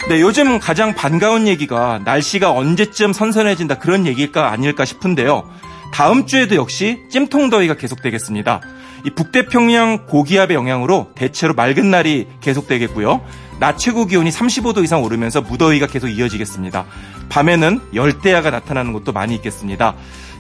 [0.09, 5.49] 네, 요즘 가장 반가운 얘기가 날씨가 언제쯤 선선해진다 그런 얘기일까 아닐까 싶은데요.
[5.93, 8.61] 다음 주에도 역시 찜통 더위가 계속되겠습니다.
[9.07, 13.25] 이 북태평양 고기압의 영향으로 대체로 맑은 날이 계속되겠고요.
[13.61, 16.85] 낮 최고 기온이 35도 이상 오르면서 무더위가 계속 이어지겠습니다.
[17.29, 19.95] 밤에는 열대야가 나타나는 곳도 많이 있겠습니다.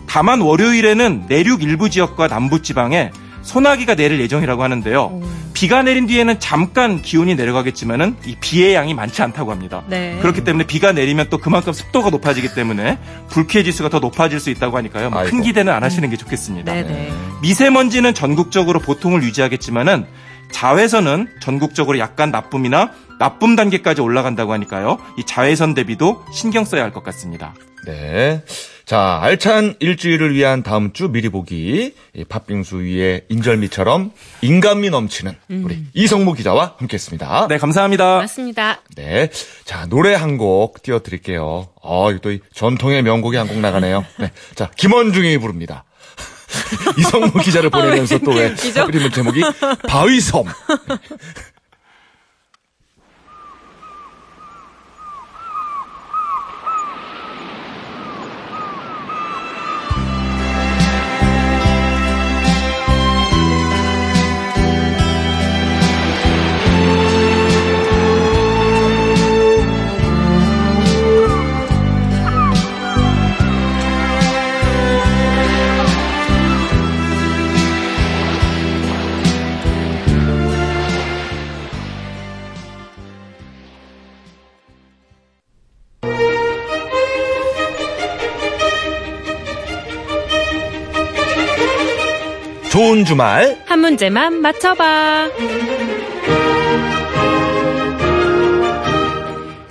[0.07, 3.11] 다만 월요일에는 내륙 일부 지역과 남부 지방에
[3.43, 5.21] 소나기가 내릴 예정이라고 하는데요.
[5.53, 9.83] 비가 내린 뒤에는 잠깐 기온이 내려가겠지만은 이 비의 양이 많지 않다고 합니다.
[9.87, 10.19] 네.
[10.21, 12.99] 그렇기 때문에 비가 내리면 또 그만큼 습도가 높아지기 때문에
[13.29, 15.11] 불쾌 지수가 더 높아질 수 있다고 하니까요.
[15.11, 15.43] 뭐큰 아이고.
[15.43, 16.73] 기대는 안 하시는 게 좋겠습니다.
[16.73, 17.13] 네네.
[17.43, 20.07] 미세먼지는 전국적으로 보통을 유지하겠지만은
[20.59, 24.99] 자외선은 전국적으로 약간 나쁨이나 나쁨 단계까지 올라간다고 하니까요.
[25.19, 27.55] 이 자외선 대비도 신경 써야 할 것 같습니다.
[27.87, 28.43] 네.
[28.87, 31.95] 자, 알찬 일주일을 위한 다음 주 미리 보기.
[32.15, 34.13] 이 팥빙수 위에 인절미처럼
[34.43, 37.49] 인간미 넘치는 우리 이성무 기자와 함께 했습니다.
[37.49, 38.19] 네, 감사합니다.
[38.19, 38.81] 맞습니다.
[38.95, 39.31] 네.
[39.65, 41.69] 자, 노래 한 곡 띄워드릴게요.
[41.83, 44.05] 어, 이거 또이 전통의 명곡이 한 곡 나가네요.
[44.19, 44.31] 네.
[44.55, 45.85] 자, 김원중이 부릅니다.
[46.99, 48.81] 이성무 기자를 보내면서 또 왜, 웃기죠?
[48.83, 49.43] 하필이면 제목이
[49.89, 50.45] 바위섬.
[93.05, 93.63] 주말.
[93.67, 95.31] 한 문제만 맞춰봐.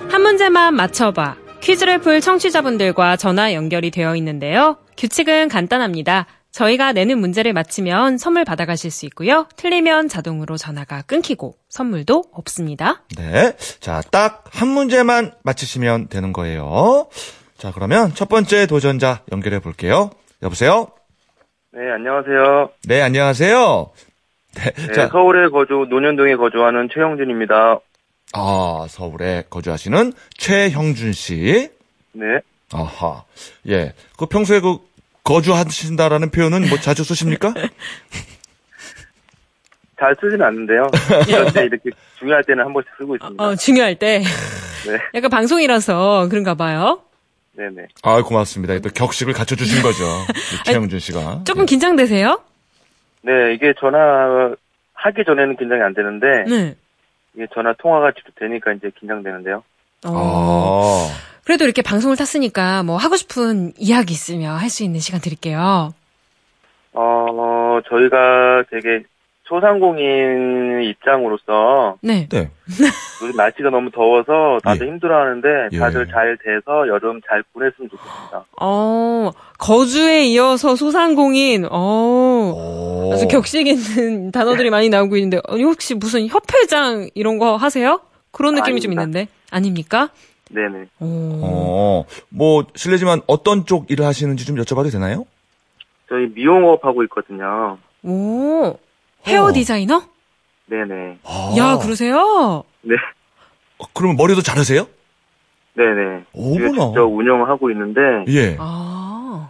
[0.10, 1.36] 한 문제만 맞춰봐.
[1.62, 4.78] 퀴즈를 풀 청취자분들과 전화 연결이 되어 있는데요.
[4.98, 6.28] 규칙은 간단합니다.
[6.52, 9.48] 저희가 내는 문제를 맞히면 선물 받아가실 수 있고요.
[9.56, 13.02] 틀리면 자동으로 전화가 끊기고 선물도 없습니다.
[13.18, 13.54] 네.
[13.80, 17.08] 자, 딱 한 문제만 맞히시면 되는 거예요.
[17.58, 20.12] 자, 그러면 첫 번째 도전자 연결해 볼게요.
[20.44, 20.90] 여보세요?
[21.76, 22.70] 네, 안녕하세요.
[22.88, 23.90] 네, 안녕하세요.
[24.58, 27.80] 네, 네, 자, 서울에 거주, 논현동에 거주하는 최영준입니다.
[28.34, 31.70] 아, 서울에 거주하시는 최형준 씨.
[32.12, 32.26] 네.
[32.72, 33.24] 아하.
[33.68, 33.94] 예.
[34.20, 34.78] 그 평소에 그
[35.24, 37.56] 거주하신다라는 표현은 뭐 자주 쓰십니까?
[40.00, 40.86] 잘 쓰진 않는데요.
[41.26, 43.44] 그런데 이렇게 중요할 때는 한 번씩 쓰고 있습니다.
[43.44, 44.20] 어, 중요할 때.
[44.20, 45.00] 네.
[45.16, 47.02] 약간 방송이라서 그런가 봐요.
[47.56, 47.88] 네네.
[48.04, 48.78] 아, 고맙습니다.
[48.80, 50.04] 또 격식을 갖춰주신 거죠.
[50.66, 51.42] 최형준 씨가.
[51.46, 52.42] 조금 긴장되세요?
[53.22, 54.54] 네, 이게 전화
[54.94, 56.76] 하기 전에는 긴장이 안 되는데, 네.
[57.36, 59.64] 이게 전화 통화가 직접 되니까 이제 긴장되는데요.
[60.06, 60.12] 어.
[61.10, 61.10] 아.
[61.46, 65.94] 그래도 이렇게 방송을 탔으니까 뭐 하고 싶은 이야기 있으면 할 수 있는 시간 드릴게요.
[66.94, 69.04] 어, 저희가 되게
[69.46, 72.28] 소상공인 입장으로서 네.
[72.30, 72.50] 네.
[73.22, 74.92] 요즘 날씨가 너무 더워서 다들 예.
[74.92, 75.78] 힘들어하는데 예.
[75.78, 78.46] 다들 잘 돼서 여름 잘 보냈으면 좋겠습니다.
[78.62, 83.12] 어, 거주에 이어서 소상공인, 어, 오.
[83.14, 88.00] 아주 격식 있는 단어들이 많이 나오고 있는데, 아니, 혹시 무슨 협회장 이런 거 하세요?
[88.32, 89.20] 그런 느낌이 좀 아닙니다.
[89.20, 89.28] 있는데.
[89.52, 90.10] 아닙니까?
[90.50, 90.86] 네네.
[91.00, 91.06] 오.
[91.44, 95.26] 어, 뭐, 실례지만 어떤 쪽 일을 하시는지 좀 여쭤봐도 되나요?
[96.10, 97.78] 저희 미용업 하고 있거든요.
[98.04, 98.78] 오.
[99.26, 99.52] 헤어 어.
[99.54, 100.02] 디자이너?
[100.68, 101.20] 네네.
[101.24, 101.54] 아.
[101.58, 102.64] 야, 그러세요?
[102.82, 102.96] 네.
[103.78, 104.88] 어, 그러면 머리도 자르세요?
[105.76, 106.26] 네네.
[106.34, 106.70] 오구나.
[106.88, 108.56] 직접 운영을 하고 있는데 예.
[108.60, 109.50] 아.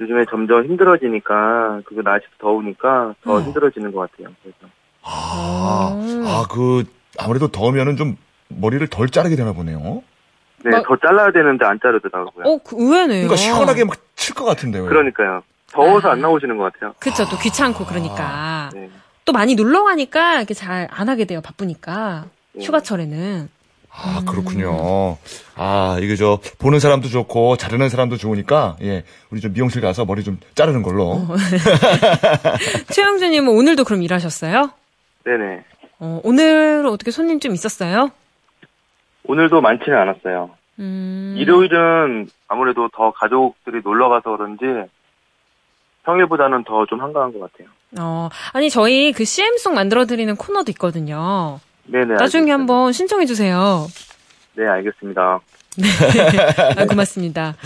[0.00, 3.40] 요즘에 점점 힘들어지니까 그리고 날씨도 더우니까 더 어.
[3.40, 4.34] 힘들어지는 것 같아요.
[4.42, 4.58] 그래서
[5.02, 6.24] 아, 음.
[6.26, 6.84] 아, 그,
[7.18, 8.16] 아무래도 더우면은 좀
[8.48, 10.02] 머리를 덜 자르게 되나 보네요.
[10.64, 12.44] 네, 막- 더 잘라야 되는데 안 자르더라고요.
[12.46, 13.28] 어, 그 의외네요.
[13.28, 14.86] 그러니까 시원하게 막 칠 것 같은데요.
[14.86, 15.42] 그러니까요.
[15.74, 16.12] 더워서 아.
[16.12, 16.94] 안 나오시는 것 같아요.
[16.98, 18.70] 그쵸, 또 귀찮고 그러니까.
[18.74, 18.88] 네.
[19.24, 22.26] 또 많이 놀러 가니까 이렇게 잘 안 하게 돼요, 바쁘니까.
[22.52, 22.64] 네.
[22.64, 23.48] 휴가철에는.
[23.96, 25.16] 아, 그렇군요.
[25.54, 30.24] 아, 이게 저, 보는 사람도 좋고, 자르는 사람도 좋으니까, 예, 우리 좀 미용실 가서 머리
[30.24, 31.24] 좀 자르는 걸로.
[32.90, 34.70] 최영준님은 오늘도 그럼 일하셨어요?
[35.24, 35.64] 네네.
[36.00, 38.10] 어, 오늘 어떻게 손님 좀 있었어요?
[39.26, 40.50] 오늘도 많지는 않았어요.
[40.80, 41.34] 음.
[41.38, 44.64] 일요일은 아무래도 더 가족들이 놀러 가서 그런지
[46.04, 47.68] 평일보다는 더 좀 한가한 것 같아요.
[47.98, 51.60] 어, 아니, 저희 그 CM송 만들어 드리는 코너도 있거든요.
[51.86, 52.04] 네네.
[52.14, 52.20] 나중에
[52.52, 52.52] 알겠습니다.
[52.54, 53.86] 한번 신청해 주세요.
[54.54, 55.40] 네, 알겠습니다.
[56.76, 57.56] 아, 고맙습니다.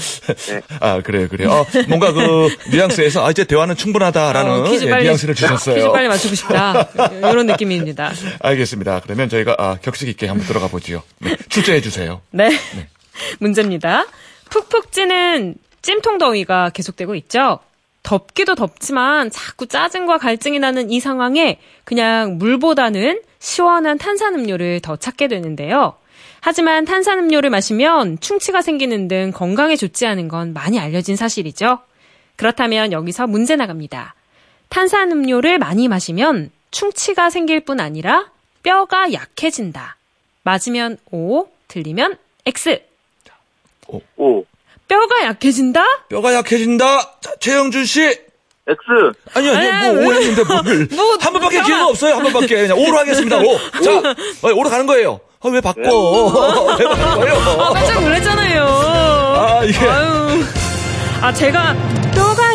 [0.81, 1.51] 아, 그래요, 그래요.
[1.51, 5.75] 어, 뭔가 그, 뉘앙스에서, 아, 이제 대화는 충분하다라는 어, 퀴즈 예, 빨리, 뉘앙스를 주셨어요.
[5.75, 6.89] 퀴즈 빨리 맞추고 싶다.
[7.31, 8.11] 이런 느낌입니다.
[8.41, 9.01] 알겠습니다.
[9.01, 11.03] 그러면 저희가, 아, 격식 있게 한번 들어가 보지요.
[11.19, 12.21] 네, 출제해 주세요.
[12.31, 12.49] 네.
[13.41, 14.07] 문제입니다.
[14.51, 17.59] 푹푹 찌는 찜통 더위가 계속되고 있죠.
[18.09, 25.95] 덥기도 덥지만 자꾸 짜증과 갈증이 나는 이 상황에 그냥 물보다는 시원한 탄산음료를 더 찾게 되는데요.
[26.41, 31.81] 하지만 탄산음료를 마시면 충치가 생기는 등 건강에 좋지 않은 건 많이 알려진 사실이죠.
[32.37, 34.15] 그렇다면 여기서 문제 나갑니다.
[34.71, 38.31] 탄산음료를 많이 마시면 충치가 생길 뿐 아니라
[38.63, 39.97] 뼈가 약해진다.
[40.45, 42.17] 맞으면 O, 틀리면
[42.47, 42.81] X.
[44.17, 44.47] 오,
[44.89, 45.85] 뼈가 약해진다?
[46.09, 47.01] 뼈가 약해진다.
[47.21, 48.01] 자, 최영준 씨.
[48.71, 48.79] X.
[49.35, 50.07] 아니, 아니, 아니, 뭐, 왜?
[50.09, 50.89] 오했는데 뭘.
[50.93, 51.63] 뭐, 한 번밖에.
[51.63, 52.15] 기회가 없어요.
[52.17, 52.57] 한 번밖에.
[52.67, 53.39] 그냥 오로 하겠습니다.
[53.39, 53.59] 오.
[53.83, 53.99] 자,
[54.43, 55.21] 어, 오로 가는 거예요.
[55.41, 56.77] 아, 왜 바꿔?
[56.79, 57.35] 왜 바꿔요?
[57.63, 58.65] 아, 깜짝 놀랐잖아요.
[58.65, 59.79] 아, 이게.
[59.79, 60.45] 아유.
[61.23, 61.75] 아, 제가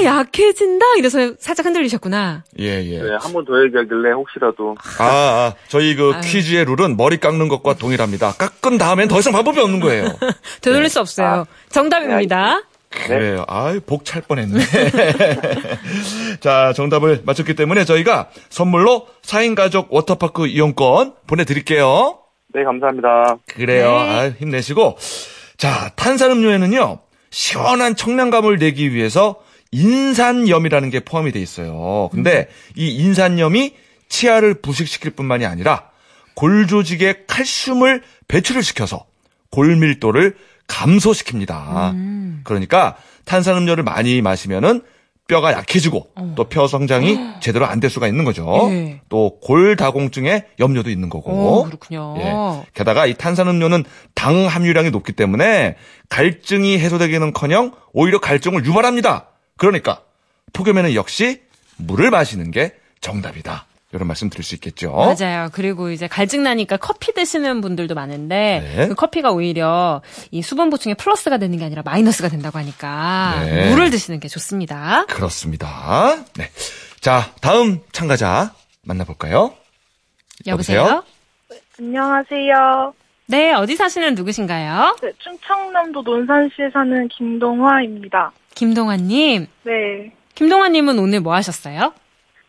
[0.06, 0.86] 약해진다?
[0.98, 2.44] 이래서 살짝 흔들리셨구나.
[2.60, 3.02] 예, 예.
[3.02, 4.76] 네, 한 번 더 얘기하길래 혹시라도.
[5.00, 6.22] 아, 아, 저희 그 아유.
[6.24, 8.34] 퀴즈의 룰은 머리 깎는 것과 동일합니다.
[8.34, 10.06] 깎은 다음엔 더 이상 방법이 없는 거예요.
[10.62, 11.46] 되돌릴 수 없어요.
[11.70, 12.62] 정답입니다.
[12.90, 13.44] 그래요.
[13.48, 14.60] 아이, 복 찰 뻔했네.
[16.40, 22.20] 자, 정답을 맞췄기 때문에 저희가 선물로 4인 가족 워터파크 이용권 보내드릴게요.
[22.54, 23.38] 네, 감사합니다.
[23.48, 23.92] 그래요.
[23.92, 24.10] 네.
[24.10, 24.98] 아, 힘내시고.
[25.58, 27.00] 자, 탄산음료에는요,
[27.32, 29.38] 시원한 청량감을 내기 위해서
[29.74, 32.10] 인산염이라는 게 포함이 돼 있어요.
[32.12, 33.74] 근데 이 인산염이
[34.08, 35.90] 치아를 부식시킬 뿐만이 아니라
[36.36, 39.06] 골 조직의 칼슘을 배출을 시켜서
[39.52, 40.36] 골 밀도를
[40.68, 42.44] 감소시킵니다.
[42.44, 44.82] 그러니까 탄산음료를 많이 마시면은
[45.28, 48.68] 뼈가 약해지고 또뼈 성장이 제대로 안 될 수가 있는 거죠.
[48.72, 49.00] 예.
[49.10, 51.32] 또 골다공증의 염려도 있는 거고.
[51.32, 52.16] 오, 그렇군요.
[52.18, 52.70] 예.
[52.74, 55.76] 게다가 이 탄산음료는 당 함유량이 높기 때문에
[56.10, 59.30] 갈증이 해소되기는커녕 오히려 갈증을 유발합니다.
[59.64, 60.02] 그러니까
[60.52, 61.42] 폭염에는 역시
[61.78, 63.66] 물을 마시는 게 정답이다.
[63.94, 64.92] 이런 말씀 드릴 수 있겠죠.
[64.92, 65.50] 맞아요.
[65.54, 68.88] 그리고 이제 갈증 나니까 커피 드시는 분들도 많은데 네.
[68.88, 73.70] 그 커피가 오히려 이 수분 보충에 플러스가 되는 게 아니라 마이너스가 된다고 하니까 네.
[73.70, 75.06] 물을 드시는 게 좋습니다.
[75.06, 76.18] 그렇습니다.
[76.36, 76.50] 네.
[77.00, 79.54] 자, 다음 참가자 만나볼까요?
[80.48, 80.80] 여보세요?
[80.80, 81.04] 여보세요?
[81.80, 82.94] 안녕하세요.
[83.28, 84.98] 네, 어디 사시는 누구신가요?
[85.02, 88.32] 네, 충청남도 논산시에 사는 김동화입니다.
[88.56, 89.48] 김동환님.
[89.64, 90.12] 네.
[90.36, 91.94] 김동환님은 오늘 뭐 하셨어요?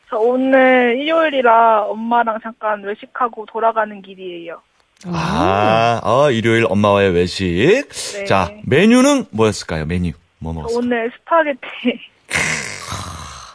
[0.08, 4.60] 저 오늘 일요일이라 엄마랑 잠깐 외식하고 돌아가는 길이에요.
[5.06, 7.88] 아, 어, 일요일 엄마와의 외식.
[8.14, 8.24] 네.
[8.24, 9.86] 자, 메뉴는 뭐였을까요?
[9.86, 10.12] 메뉴.
[10.38, 10.78] 뭐저 먹었어요?
[10.78, 12.00] 오늘 스파게티.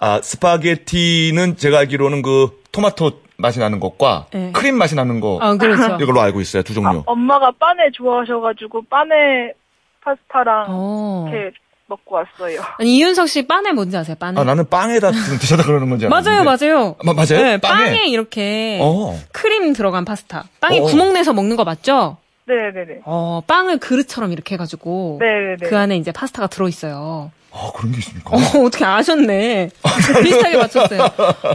[0.02, 4.52] 아, 스파게티는 제가 알기로는 그 토마토 맛이 나는 것과 네.
[4.52, 5.40] 크림 맛이 나는 거.
[5.42, 5.98] 아, 그렇죠.
[6.02, 6.62] 이걸로 알고 있어요.
[6.64, 7.04] 두 종류.
[7.06, 9.54] 엄마가 빠네 좋아하셔가지고 빠네
[10.02, 11.30] 파스타랑 어.
[11.32, 11.56] 이렇게
[11.90, 12.62] 먹고 왔어요.
[12.80, 14.16] 아니, 이윤석 씨 빠네 뭔지 아세요?
[14.20, 14.40] 빠네?
[14.40, 16.68] 아, 나는 빵에다 드셔다 그러는 건지 맞아요, 알았는데.
[16.68, 16.96] 맞아요.
[17.04, 17.44] 마- 맞아요?
[17.44, 17.86] 네, 빵에?
[17.86, 19.20] 빵에, 이렇게 어.
[19.32, 20.46] 크림 들어간 파스타.
[20.62, 20.84] 빵에 어.
[20.84, 22.18] 구멍 내서 먹는 거 맞죠?
[22.46, 23.02] 네네네.
[23.06, 25.68] 어, 빵을 그릇처럼 이렇게 해가지고 네네네.
[25.68, 27.32] 그 안에 이제 파스타가 들어있어요.
[27.52, 28.32] 아, 그런 게 있습니까?
[28.36, 29.70] 어, 어떻게 아셨네.
[30.24, 31.02] 비슷하게 맞췄어요.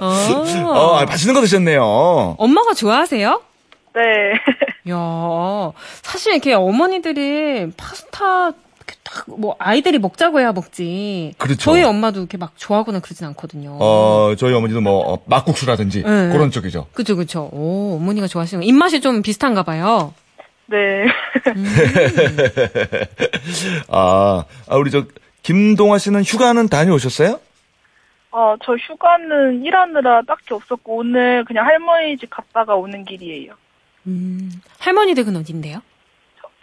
[0.00, 0.68] 어.
[0.72, 2.34] 어, 아, 맛있는 거 드셨네요.
[2.38, 3.40] 엄마가 좋아하세요?
[3.94, 4.92] 네.
[4.92, 8.52] 야, 사실 이렇게 어머니들이 파스타
[9.38, 11.34] 뭐 아이들이 먹자고 해야 먹지.
[11.38, 11.58] 그렇죠.
[11.58, 13.76] 저희 엄마도 이렇게 막 좋아하거나 그러진 않거든요.
[13.80, 16.28] 어, 저희 어머니도 뭐, 어, 막국수라든지, 네.
[16.32, 16.88] 그런 쪽이죠.
[16.92, 17.48] 그죠, 그죠.
[17.52, 18.66] 오, 어머니가 좋아하시는 거.
[18.66, 20.12] 입맛이 좀 비슷한가 봐요.
[20.66, 21.04] 네.
[23.88, 25.04] 아, 아, 우리 저,
[25.42, 27.38] 김동아 씨는 휴가는 다녀오셨어요?
[28.32, 33.52] 어, 저 휴가는 일하느라 딱히 없었고 오늘 그냥 할머니 집 갔다가 오는 길이에요.
[34.06, 35.80] 음, 할머니 댁은 어딘데요?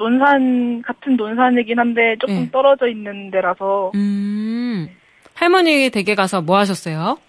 [0.02, 2.52] 논산 같은 논산이긴 한데 조금 네.
[2.52, 4.90] 떨어져 있는 데라서 음,
[5.36, 7.20] 할머니 댁에 가서 뭐 하셨어요?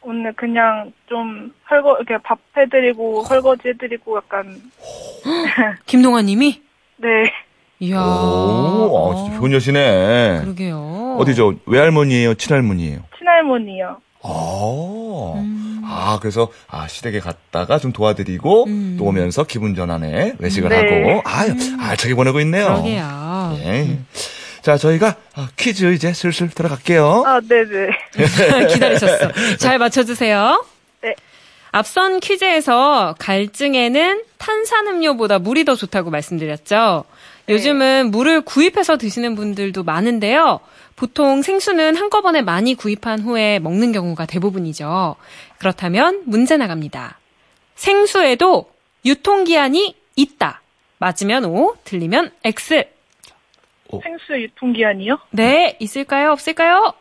[0.00, 4.56] 오늘 그냥 좀 설거 이렇게 밥 해드리고 설거지 해드리고 약간
[5.84, 6.62] 김동환 님이?
[6.96, 7.08] 네
[7.80, 8.00] 이야.
[8.00, 10.40] 오, 아, 진짜 효녀시네.
[10.40, 11.16] 그러게요.
[11.20, 11.56] 어디죠?
[11.66, 12.32] 외할머니예요?
[12.34, 13.00] 친할머니예요?
[13.18, 14.00] 친할머니요.
[14.22, 15.75] 아, 음.
[15.88, 18.96] 아, 그래서, 아, 시댁에 갔다가 좀 도와드리고, 음.
[18.98, 20.76] 또 오면서 기분 전환에 외식을 네.
[20.76, 21.46] 하고, 아,
[21.90, 22.66] 알차게 보내고 있네요.
[22.66, 23.58] 그러게요.
[23.62, 23.98] 예.
[24.62, 27.22] 자, 저희가 아, 퀴즈 이제 슬슬 들어갈게요.
[27.24, 28.66] 아 네네.
[28.74, 29.30] 기다리셨어.
[29.58, 30.64] 잘 맞춰주세요.
[31.02, 31.14] 네.
[31.70, 37.04] 앞선 퀴즈에서 갈증에는 탄산음료보다 물이 더 좋다고 말씀드렸죠.
[37.48, 40.60] 요즘은 물을 구입해서 드시는 분들도 많은데요.
[40.96, 45.16] 보통 생수는 한꺼번에 많이 구입한 후에 먹는 경우가 대부분이죠.
[45.58, 47.18] 그렇다면 문제 나갑니다.
[47.74, 48.70] 생수에도
[49.04, 50.62] 유통기한이 있다.
[50.98, 52.84] 맞으면 O, 틀리면 X.
[54.02, 55.18] 생수 유통기한이요?
[55.30, 56.32] 네, 있을까요?
[56.32, 56.94] 없을까요?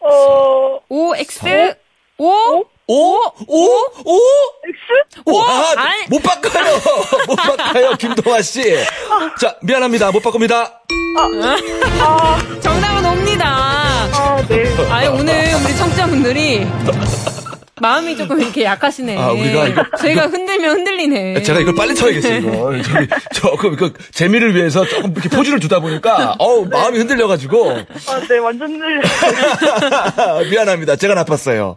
[0.00, 1.76] 어 O, X,
[2.16, 3.68] O, 오, 오, 오,
[4.66, 5.22] X?
[5.24, 5.74] 오, 아.
[6.08, 6.80] 못 바꿔요.
[7.28, 8.64] 못 바꿔요, 김동아 씨.
[9.40, 10.10] 자, 미안합니다.
[10.10, 10.82] 못 바꿉니다.
[12.60, 13.46] 정답은 옵니다.
[14.12, 14.64] 아 네.
[14.90, 16.66] 아니, 오늘 우리 청취자분들이
[17.80, 19.16] 마음이 조금 이렇게 약하시네.
[19.18, 21.42] 아, 우리가 이거- 저희가 흔들면 흔들리네.
[21.42, 22.82] 제가 이걸 빨리 쳐야겠어요, 이거.
[22.82, 28.38] 저기, 조금, 그, 재미를 위해서 조금 이렇게 포즈를 주다 보니까, 어우, 마음이 흔들려가지고, 아 네
[28.38, 29.00] 완전 늘려.
[30.50, 30.96] 미안합니다.
[30.96, 31.76] 제가 나빴어요.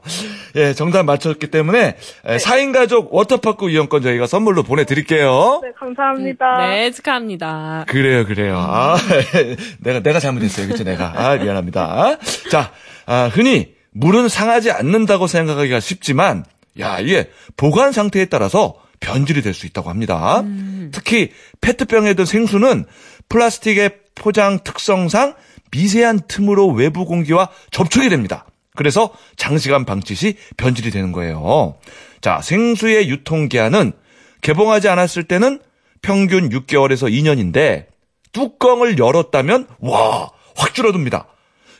[0.55, 5.61] 예, 정답 맞췄기 때문에, 에, 4인 가족 워터파크 이용권 저희가 선물로 보내드릴게요.
[5.63, 6.67] 네 감사합니다.
[6.67, 7.85] 네, 축하합니다.
[7.87, 8.57] 그래요, 그래요.
[8.57, 8.95] 아,
[9.79, 10.67] 내가, 내가 잘못했어요.
[10.67, 11.13] 그쵸, 내가.
[11.15, 12.17] 아, 미안합니다.
[12.51, 12.71] 자,
[13.05, 16.45] 아, 흔히 물은 상하지 않는다고 생각하기가 쉽지만,
[16.79, 20.41] 야, 이게 보관 상태에 따라서 변질이 될 수 있다고 합니다.
[20.91, 22.85] 특히 페트병에 든 생수는
[23.29, 25.35] 플라스틱의 포장 특성상
[25.71, 28.45] 미세한 틈으로 외부 공기와 접촉이 됩니다.
[28.75, 31.75] 그래서 장시간 방치 시 변질이 되는 거예요.
[32.21, 33.91] 자, 생수의 유통기한은
[34.41, 35.59] 개봉하지 않았을 때는
[36.01, 37.85] 평균 6개월에서 2년인데
[38.31, 41.27] 뚜껑을 열었다면 와, 확 줄어듭니다.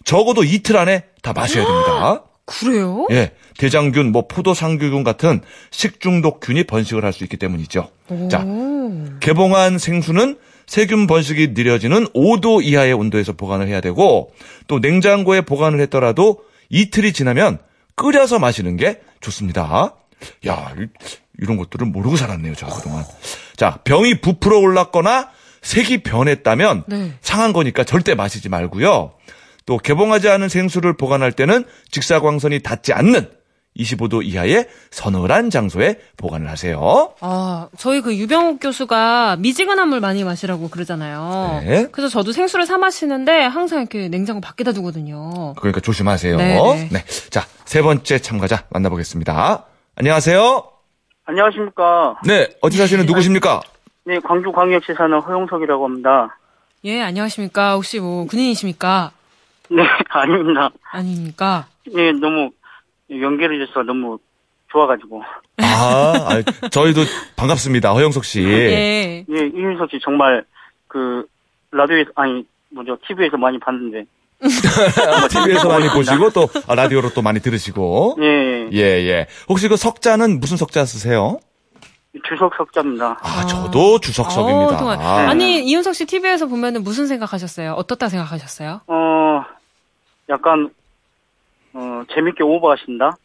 [0.03, 2.23] 적어도 이틀 안에 다 마셔야 됩니다.
[2.45, 3.07] 그래요?
[3.11, 7.89] 예, 대장균, 뭐 포도상규균 같은 식중독균이 번식을 할 수 있기 때문이죠.
[8.29, 8.91] 자, 오.
[9.21, 14.31] 개봉한 생수는 세균 번식이 느려지는 5도 이하의 온도에서 보관을 해야 되고
[14.67, 17.59] 또 냉장고에 보관을 했더라도 이틀이 지나면
[17.95, 19.95] 끓여서 마시는 게 좋습니다.
[20.47, 20.87] 야, 이-
[21.39, 23.03] 이런 것들을 모르고 살았네요, 저 그동안.
[23.55, 25.29] 자, 병이 부풀어 올랐거나
[25.61, 27.13] 색이 변했다면 네.
[27.21, 29.13] 상한 거니까 절대 마시지 말고요.
[29.65, 33.29] 또 개봉하지 않은 생수를 보관할 때는 직사광선이 닿지 않는
[33.77, 37.13] 25도 이하의 서늘한 장소에 보관을 하세요.
[37.21, 41.61] 아, 저희 그 유병욱 교수가 미지근한 물 많이 마시라고 그러잖아요.
[41.65, 41.87] 네.
[41.91, 45.53] 그래서 저도 생수를 사 마시는데 항상 이렇게 냉장고 밖에다 두거든요.
[45.55, 46.37] 그러니까 조심하세요.
[46.37, 46.89] 네.
[46.91, 47.03] 네.
[47.31, 49.65] 자, 세 번째 참가자 만나보겠습니다.
[49.95, 50.63] 안녕하세요.
[51.25, 52.19] 안녕하십니까.
[52.25, 53.61] 네, 어디 사시는 누구십니까?
[54.05, 56.37] 네, 광주광역시 사는 허용석이라고 합니다.
[56.83, 57.75] 예, 안녕하십니까.
[57.75, 59.11] 혹시 뭐 군인이십니까?
[59.75, 60.69] 네, 아닙니다.
[60.91, 61.67] 아닙니까?
[61.93, 62.51] 네, 너무
[63.09, 64.19] 연결해줘서 너무
[64.71, 65.21] 좋아가지고.
[65.57, 67.01] 아, 아이, 저희도
[67.35, 67.91] 반갑습니다.
[67.93, 68.43] 허영석 씨.
[68.43, 69.25] 예.
[69.29, 70.43] 예, 이윤석 씨 정말
[70.87, 71.25] 그
[71.71, 74.05] 라디오에서 아니 뭐죠 TV에서 많이 봤는데
[75.29, 78.17] TV에서 많이 보시고 또 아, 라디오로 또 많이 들으시고.
[78.21, 79.27] 예, 예, 예.
[79.47, 81.39] 혹시 그 석자는 무슨 석자 쓰세요?
[82.27, 83.17] 주석 석자입니다.
[83.21, 84.75] 아, 저도 주석 석입니다.
[84.75, 84.97] 어, 정말.
[85.01, 85.29] 아.
[85.29, 87.73] 아니 이윤석 씨 TV에서 보면은 무슨 생각하셨어요?
[87.73, 88.81] 어떻다 생각하셨어요?
[88.87, 89.43] 어,
[90.29, 90.69] 약간,
[91.75, 93.17] 어, 재밌게 오버하신다?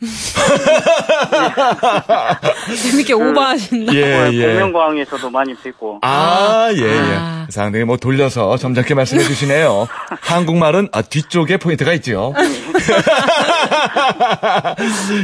[2.82, 3.94] 재밌게 오버하신다.
[3.94, 4.46] 예, 예.
[4.46, 5.98] 대명광에서도 많이 뵙고.
[6.02, 7.16] 아, 예, 예.
[7.18, 7.46] 아.
[7.50, 9.86] 상당히 뭐 돌려서 점잖게 말씀해 주시네요.
[10.22, 12.32] 한국말은 아, 뒤쪽에 포인트가 있죠.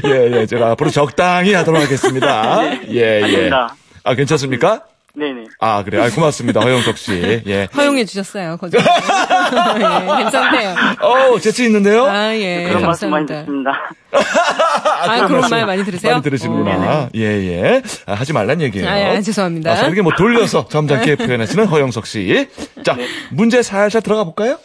[0.05, 0.47] 예, 예.
[0.47, 2.63] 제가 앞으로 적당히 하도록 하겠습니다.
[2.89, 3.23] 예, 예.
[3.23, 3.75] 아닙니다.
[4.05, 4.83] 아, 괜찮습니까?
[5.17, 5.45] 네네.
[5.61, 6.01] 아, 그래.
[6.03, 6.61] 아, 고맙습니다.
[6.61, 7.43] 허영석 씨.
[7.47, 7.69] 예.
[7.75, 8.57] 허용해 주셨어요.
[8.57, 8.77] 거짓.
[8.83, 10.75] 예, 괜찮대요.
[11.01, 12.07] 어 재치 있는데요?
[12.07, 12.69] 네, 아 예.
[12.69, 13.73] 그런 말씀 많이 감사합니다.
[14.11, 15.13] 듣습니다.
[15.13, 16.13] 아 그런 말 많이 들으세요?
[16.15, 17.11] 많이 들으시는구나.
[17.15, 17.83] 예, 예.
[18.07, 18.89] 아, 하지 말란 얘기예요.
[18.89, 19.71] 아, 예, 죄송합니다.
[19.73, 22.49] 아, 서로 뭐 돌려서 점잖게 표현하시는 허영석 씨.
[22.85, 22.97] 자,
[23.31, 24.59] 문제 살살 들어가 볼까요?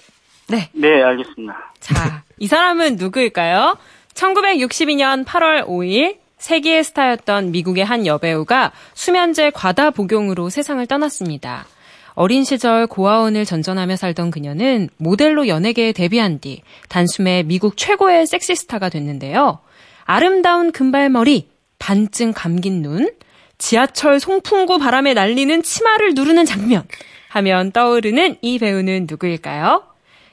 [0.48, 0.70] 네.
[0.74, 1.74] 네, 알겠습니다.
[1.80, 3.78] 자, 이 사람은 누구일까요?
[4.16, 11.66] 1962년 8월 5일 세기의 스타였던 미국의 한 여배우가 수면제 과다 복용으로 세상을 떠났습니다.
[12.14, 19.60] 어린 시절 고아원을 전전하며 살던 그녀는 모델로 연예계에 데뷔한 뒤 단숨에 미국 최고의 섹시스타가 됐는데요.
[20.04, 23.10] 아름다운 금발머리, 반쯤 감긴 눈,
[23.58, 26.84] 지하철 송풍구 바람에 날리는 치마를 누르는 장면
[27.30, 29.84] 하면 떠오르는 이 배우는 누구일까요?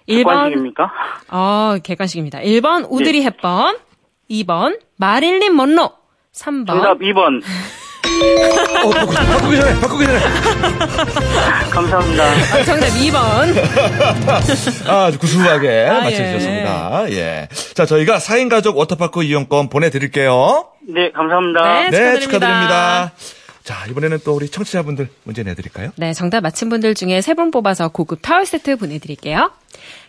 [0.08, 0.92] 1번 관식입니까?
[1.28, 2.38] 어, 객관식입니다.
[2.40, 3.76] 1번 오드리 헵번,
[4.30, 5.90] 2번 마릴린 먼로,
[6.34, 7.42] 3번 정답 2번.
[8.84, 10.18] 어, 바꾸, 바꾸기 전에, 바꾸기 전에.
[11.70, 12.24] 감사합니다.
[12.24, 14.86] 아, 정답 2번.
[14.88, 17.10] 아, 아주 구수하게 아, 맞춰주셨습니다.
[17.10, 17.48] 예.
[17.74, 20.68] 자, 저희가 4인 가족 워터파크 이용권 보내드릴게요.
[20.88, 21.62] 네, 감사합니다.
[21.62, 21.90] 네.
[21.90, 22.20] 네, 축하드립니다.
[22.20, 23.12] 축하드립니다.
[23.66, 25.90] 자, 이번에는 또 우리 청취자분들 문제 내드릴까요?
[25.96, 29.50] 네, 정답 맞힌 분들 중에 3분 뽑아서 고급 타월 세트 보내드릴게요.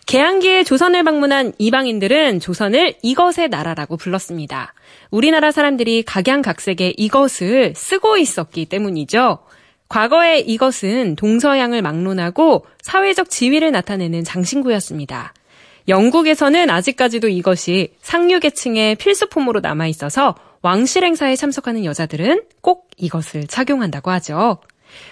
[0.06, 4.74] 개항기에 조선을 방문한 이방인들은 조선을 이것의 나라라고 불렀습니다.
[5.10, 9.40] 우리나라 사람들이 각양각색의 이것을 쓰고 있었기 때문이죠.
[9.88, 15.34] 과거에 이것은 동서양을 막론하고 사회적 지위를 나타내는 장신구였습니다.
[15.88, 24.58] 영국에서는 아직까지도 이것이 상류계층의 필수품으로 남아있어서 왕실 행사에 참석하는 여자들은 꼭 이것을 착용한다고 하죠.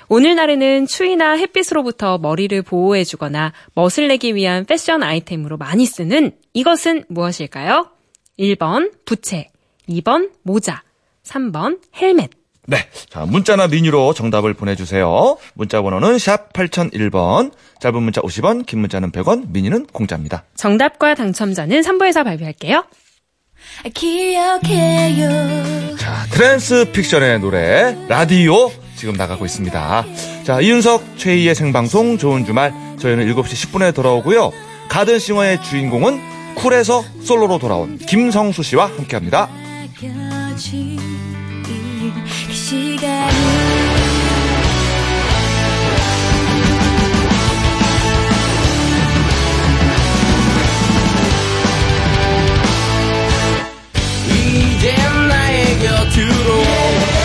[0.09, 7.91] 오늘날에는 추위나 햇빛으로부터 머리를 보호해주거나 멋을 내기 위한 패션 아이템으로 많이 쓰는 이것은 무엇일까요?
[8.39, 9.51] 1번 부채,
[9.89, 10.83] 2번 모자,
[11.25, 12.31] 3번 헬멧.
[12.69, 12.79] 네.
[13.09, 15.39] 자, 문자나 미니로 정답을 보내주세요.
[15.55, 20.45] 문자 번호는 샵 8001번, 짧은 문자 50원, 긴 문자는 100원, 미니는 공짜입니다.
[20.57, 22.85] 정답과 당첨자는 3부에서 발표할게요.
[23.95, 30.05] 기억해요 자, 트랜스 픽션의 노래, 라디오, 지금 나가고 있습니다.
[30.45, 34.51] 자, 이윤석, 최희의 생방송, 좋은 주말, 저희는 7시 10분에 돌아오고요.
[34.89, 39.49] 히든싱어의 주인공은 쿨에서 솔로로 돌아온 김성수 씨와 함께 합니다.
[39.99, 40.07] 그
[42.53, 43.56] 시간이
[55.87, 57.16] to the wall.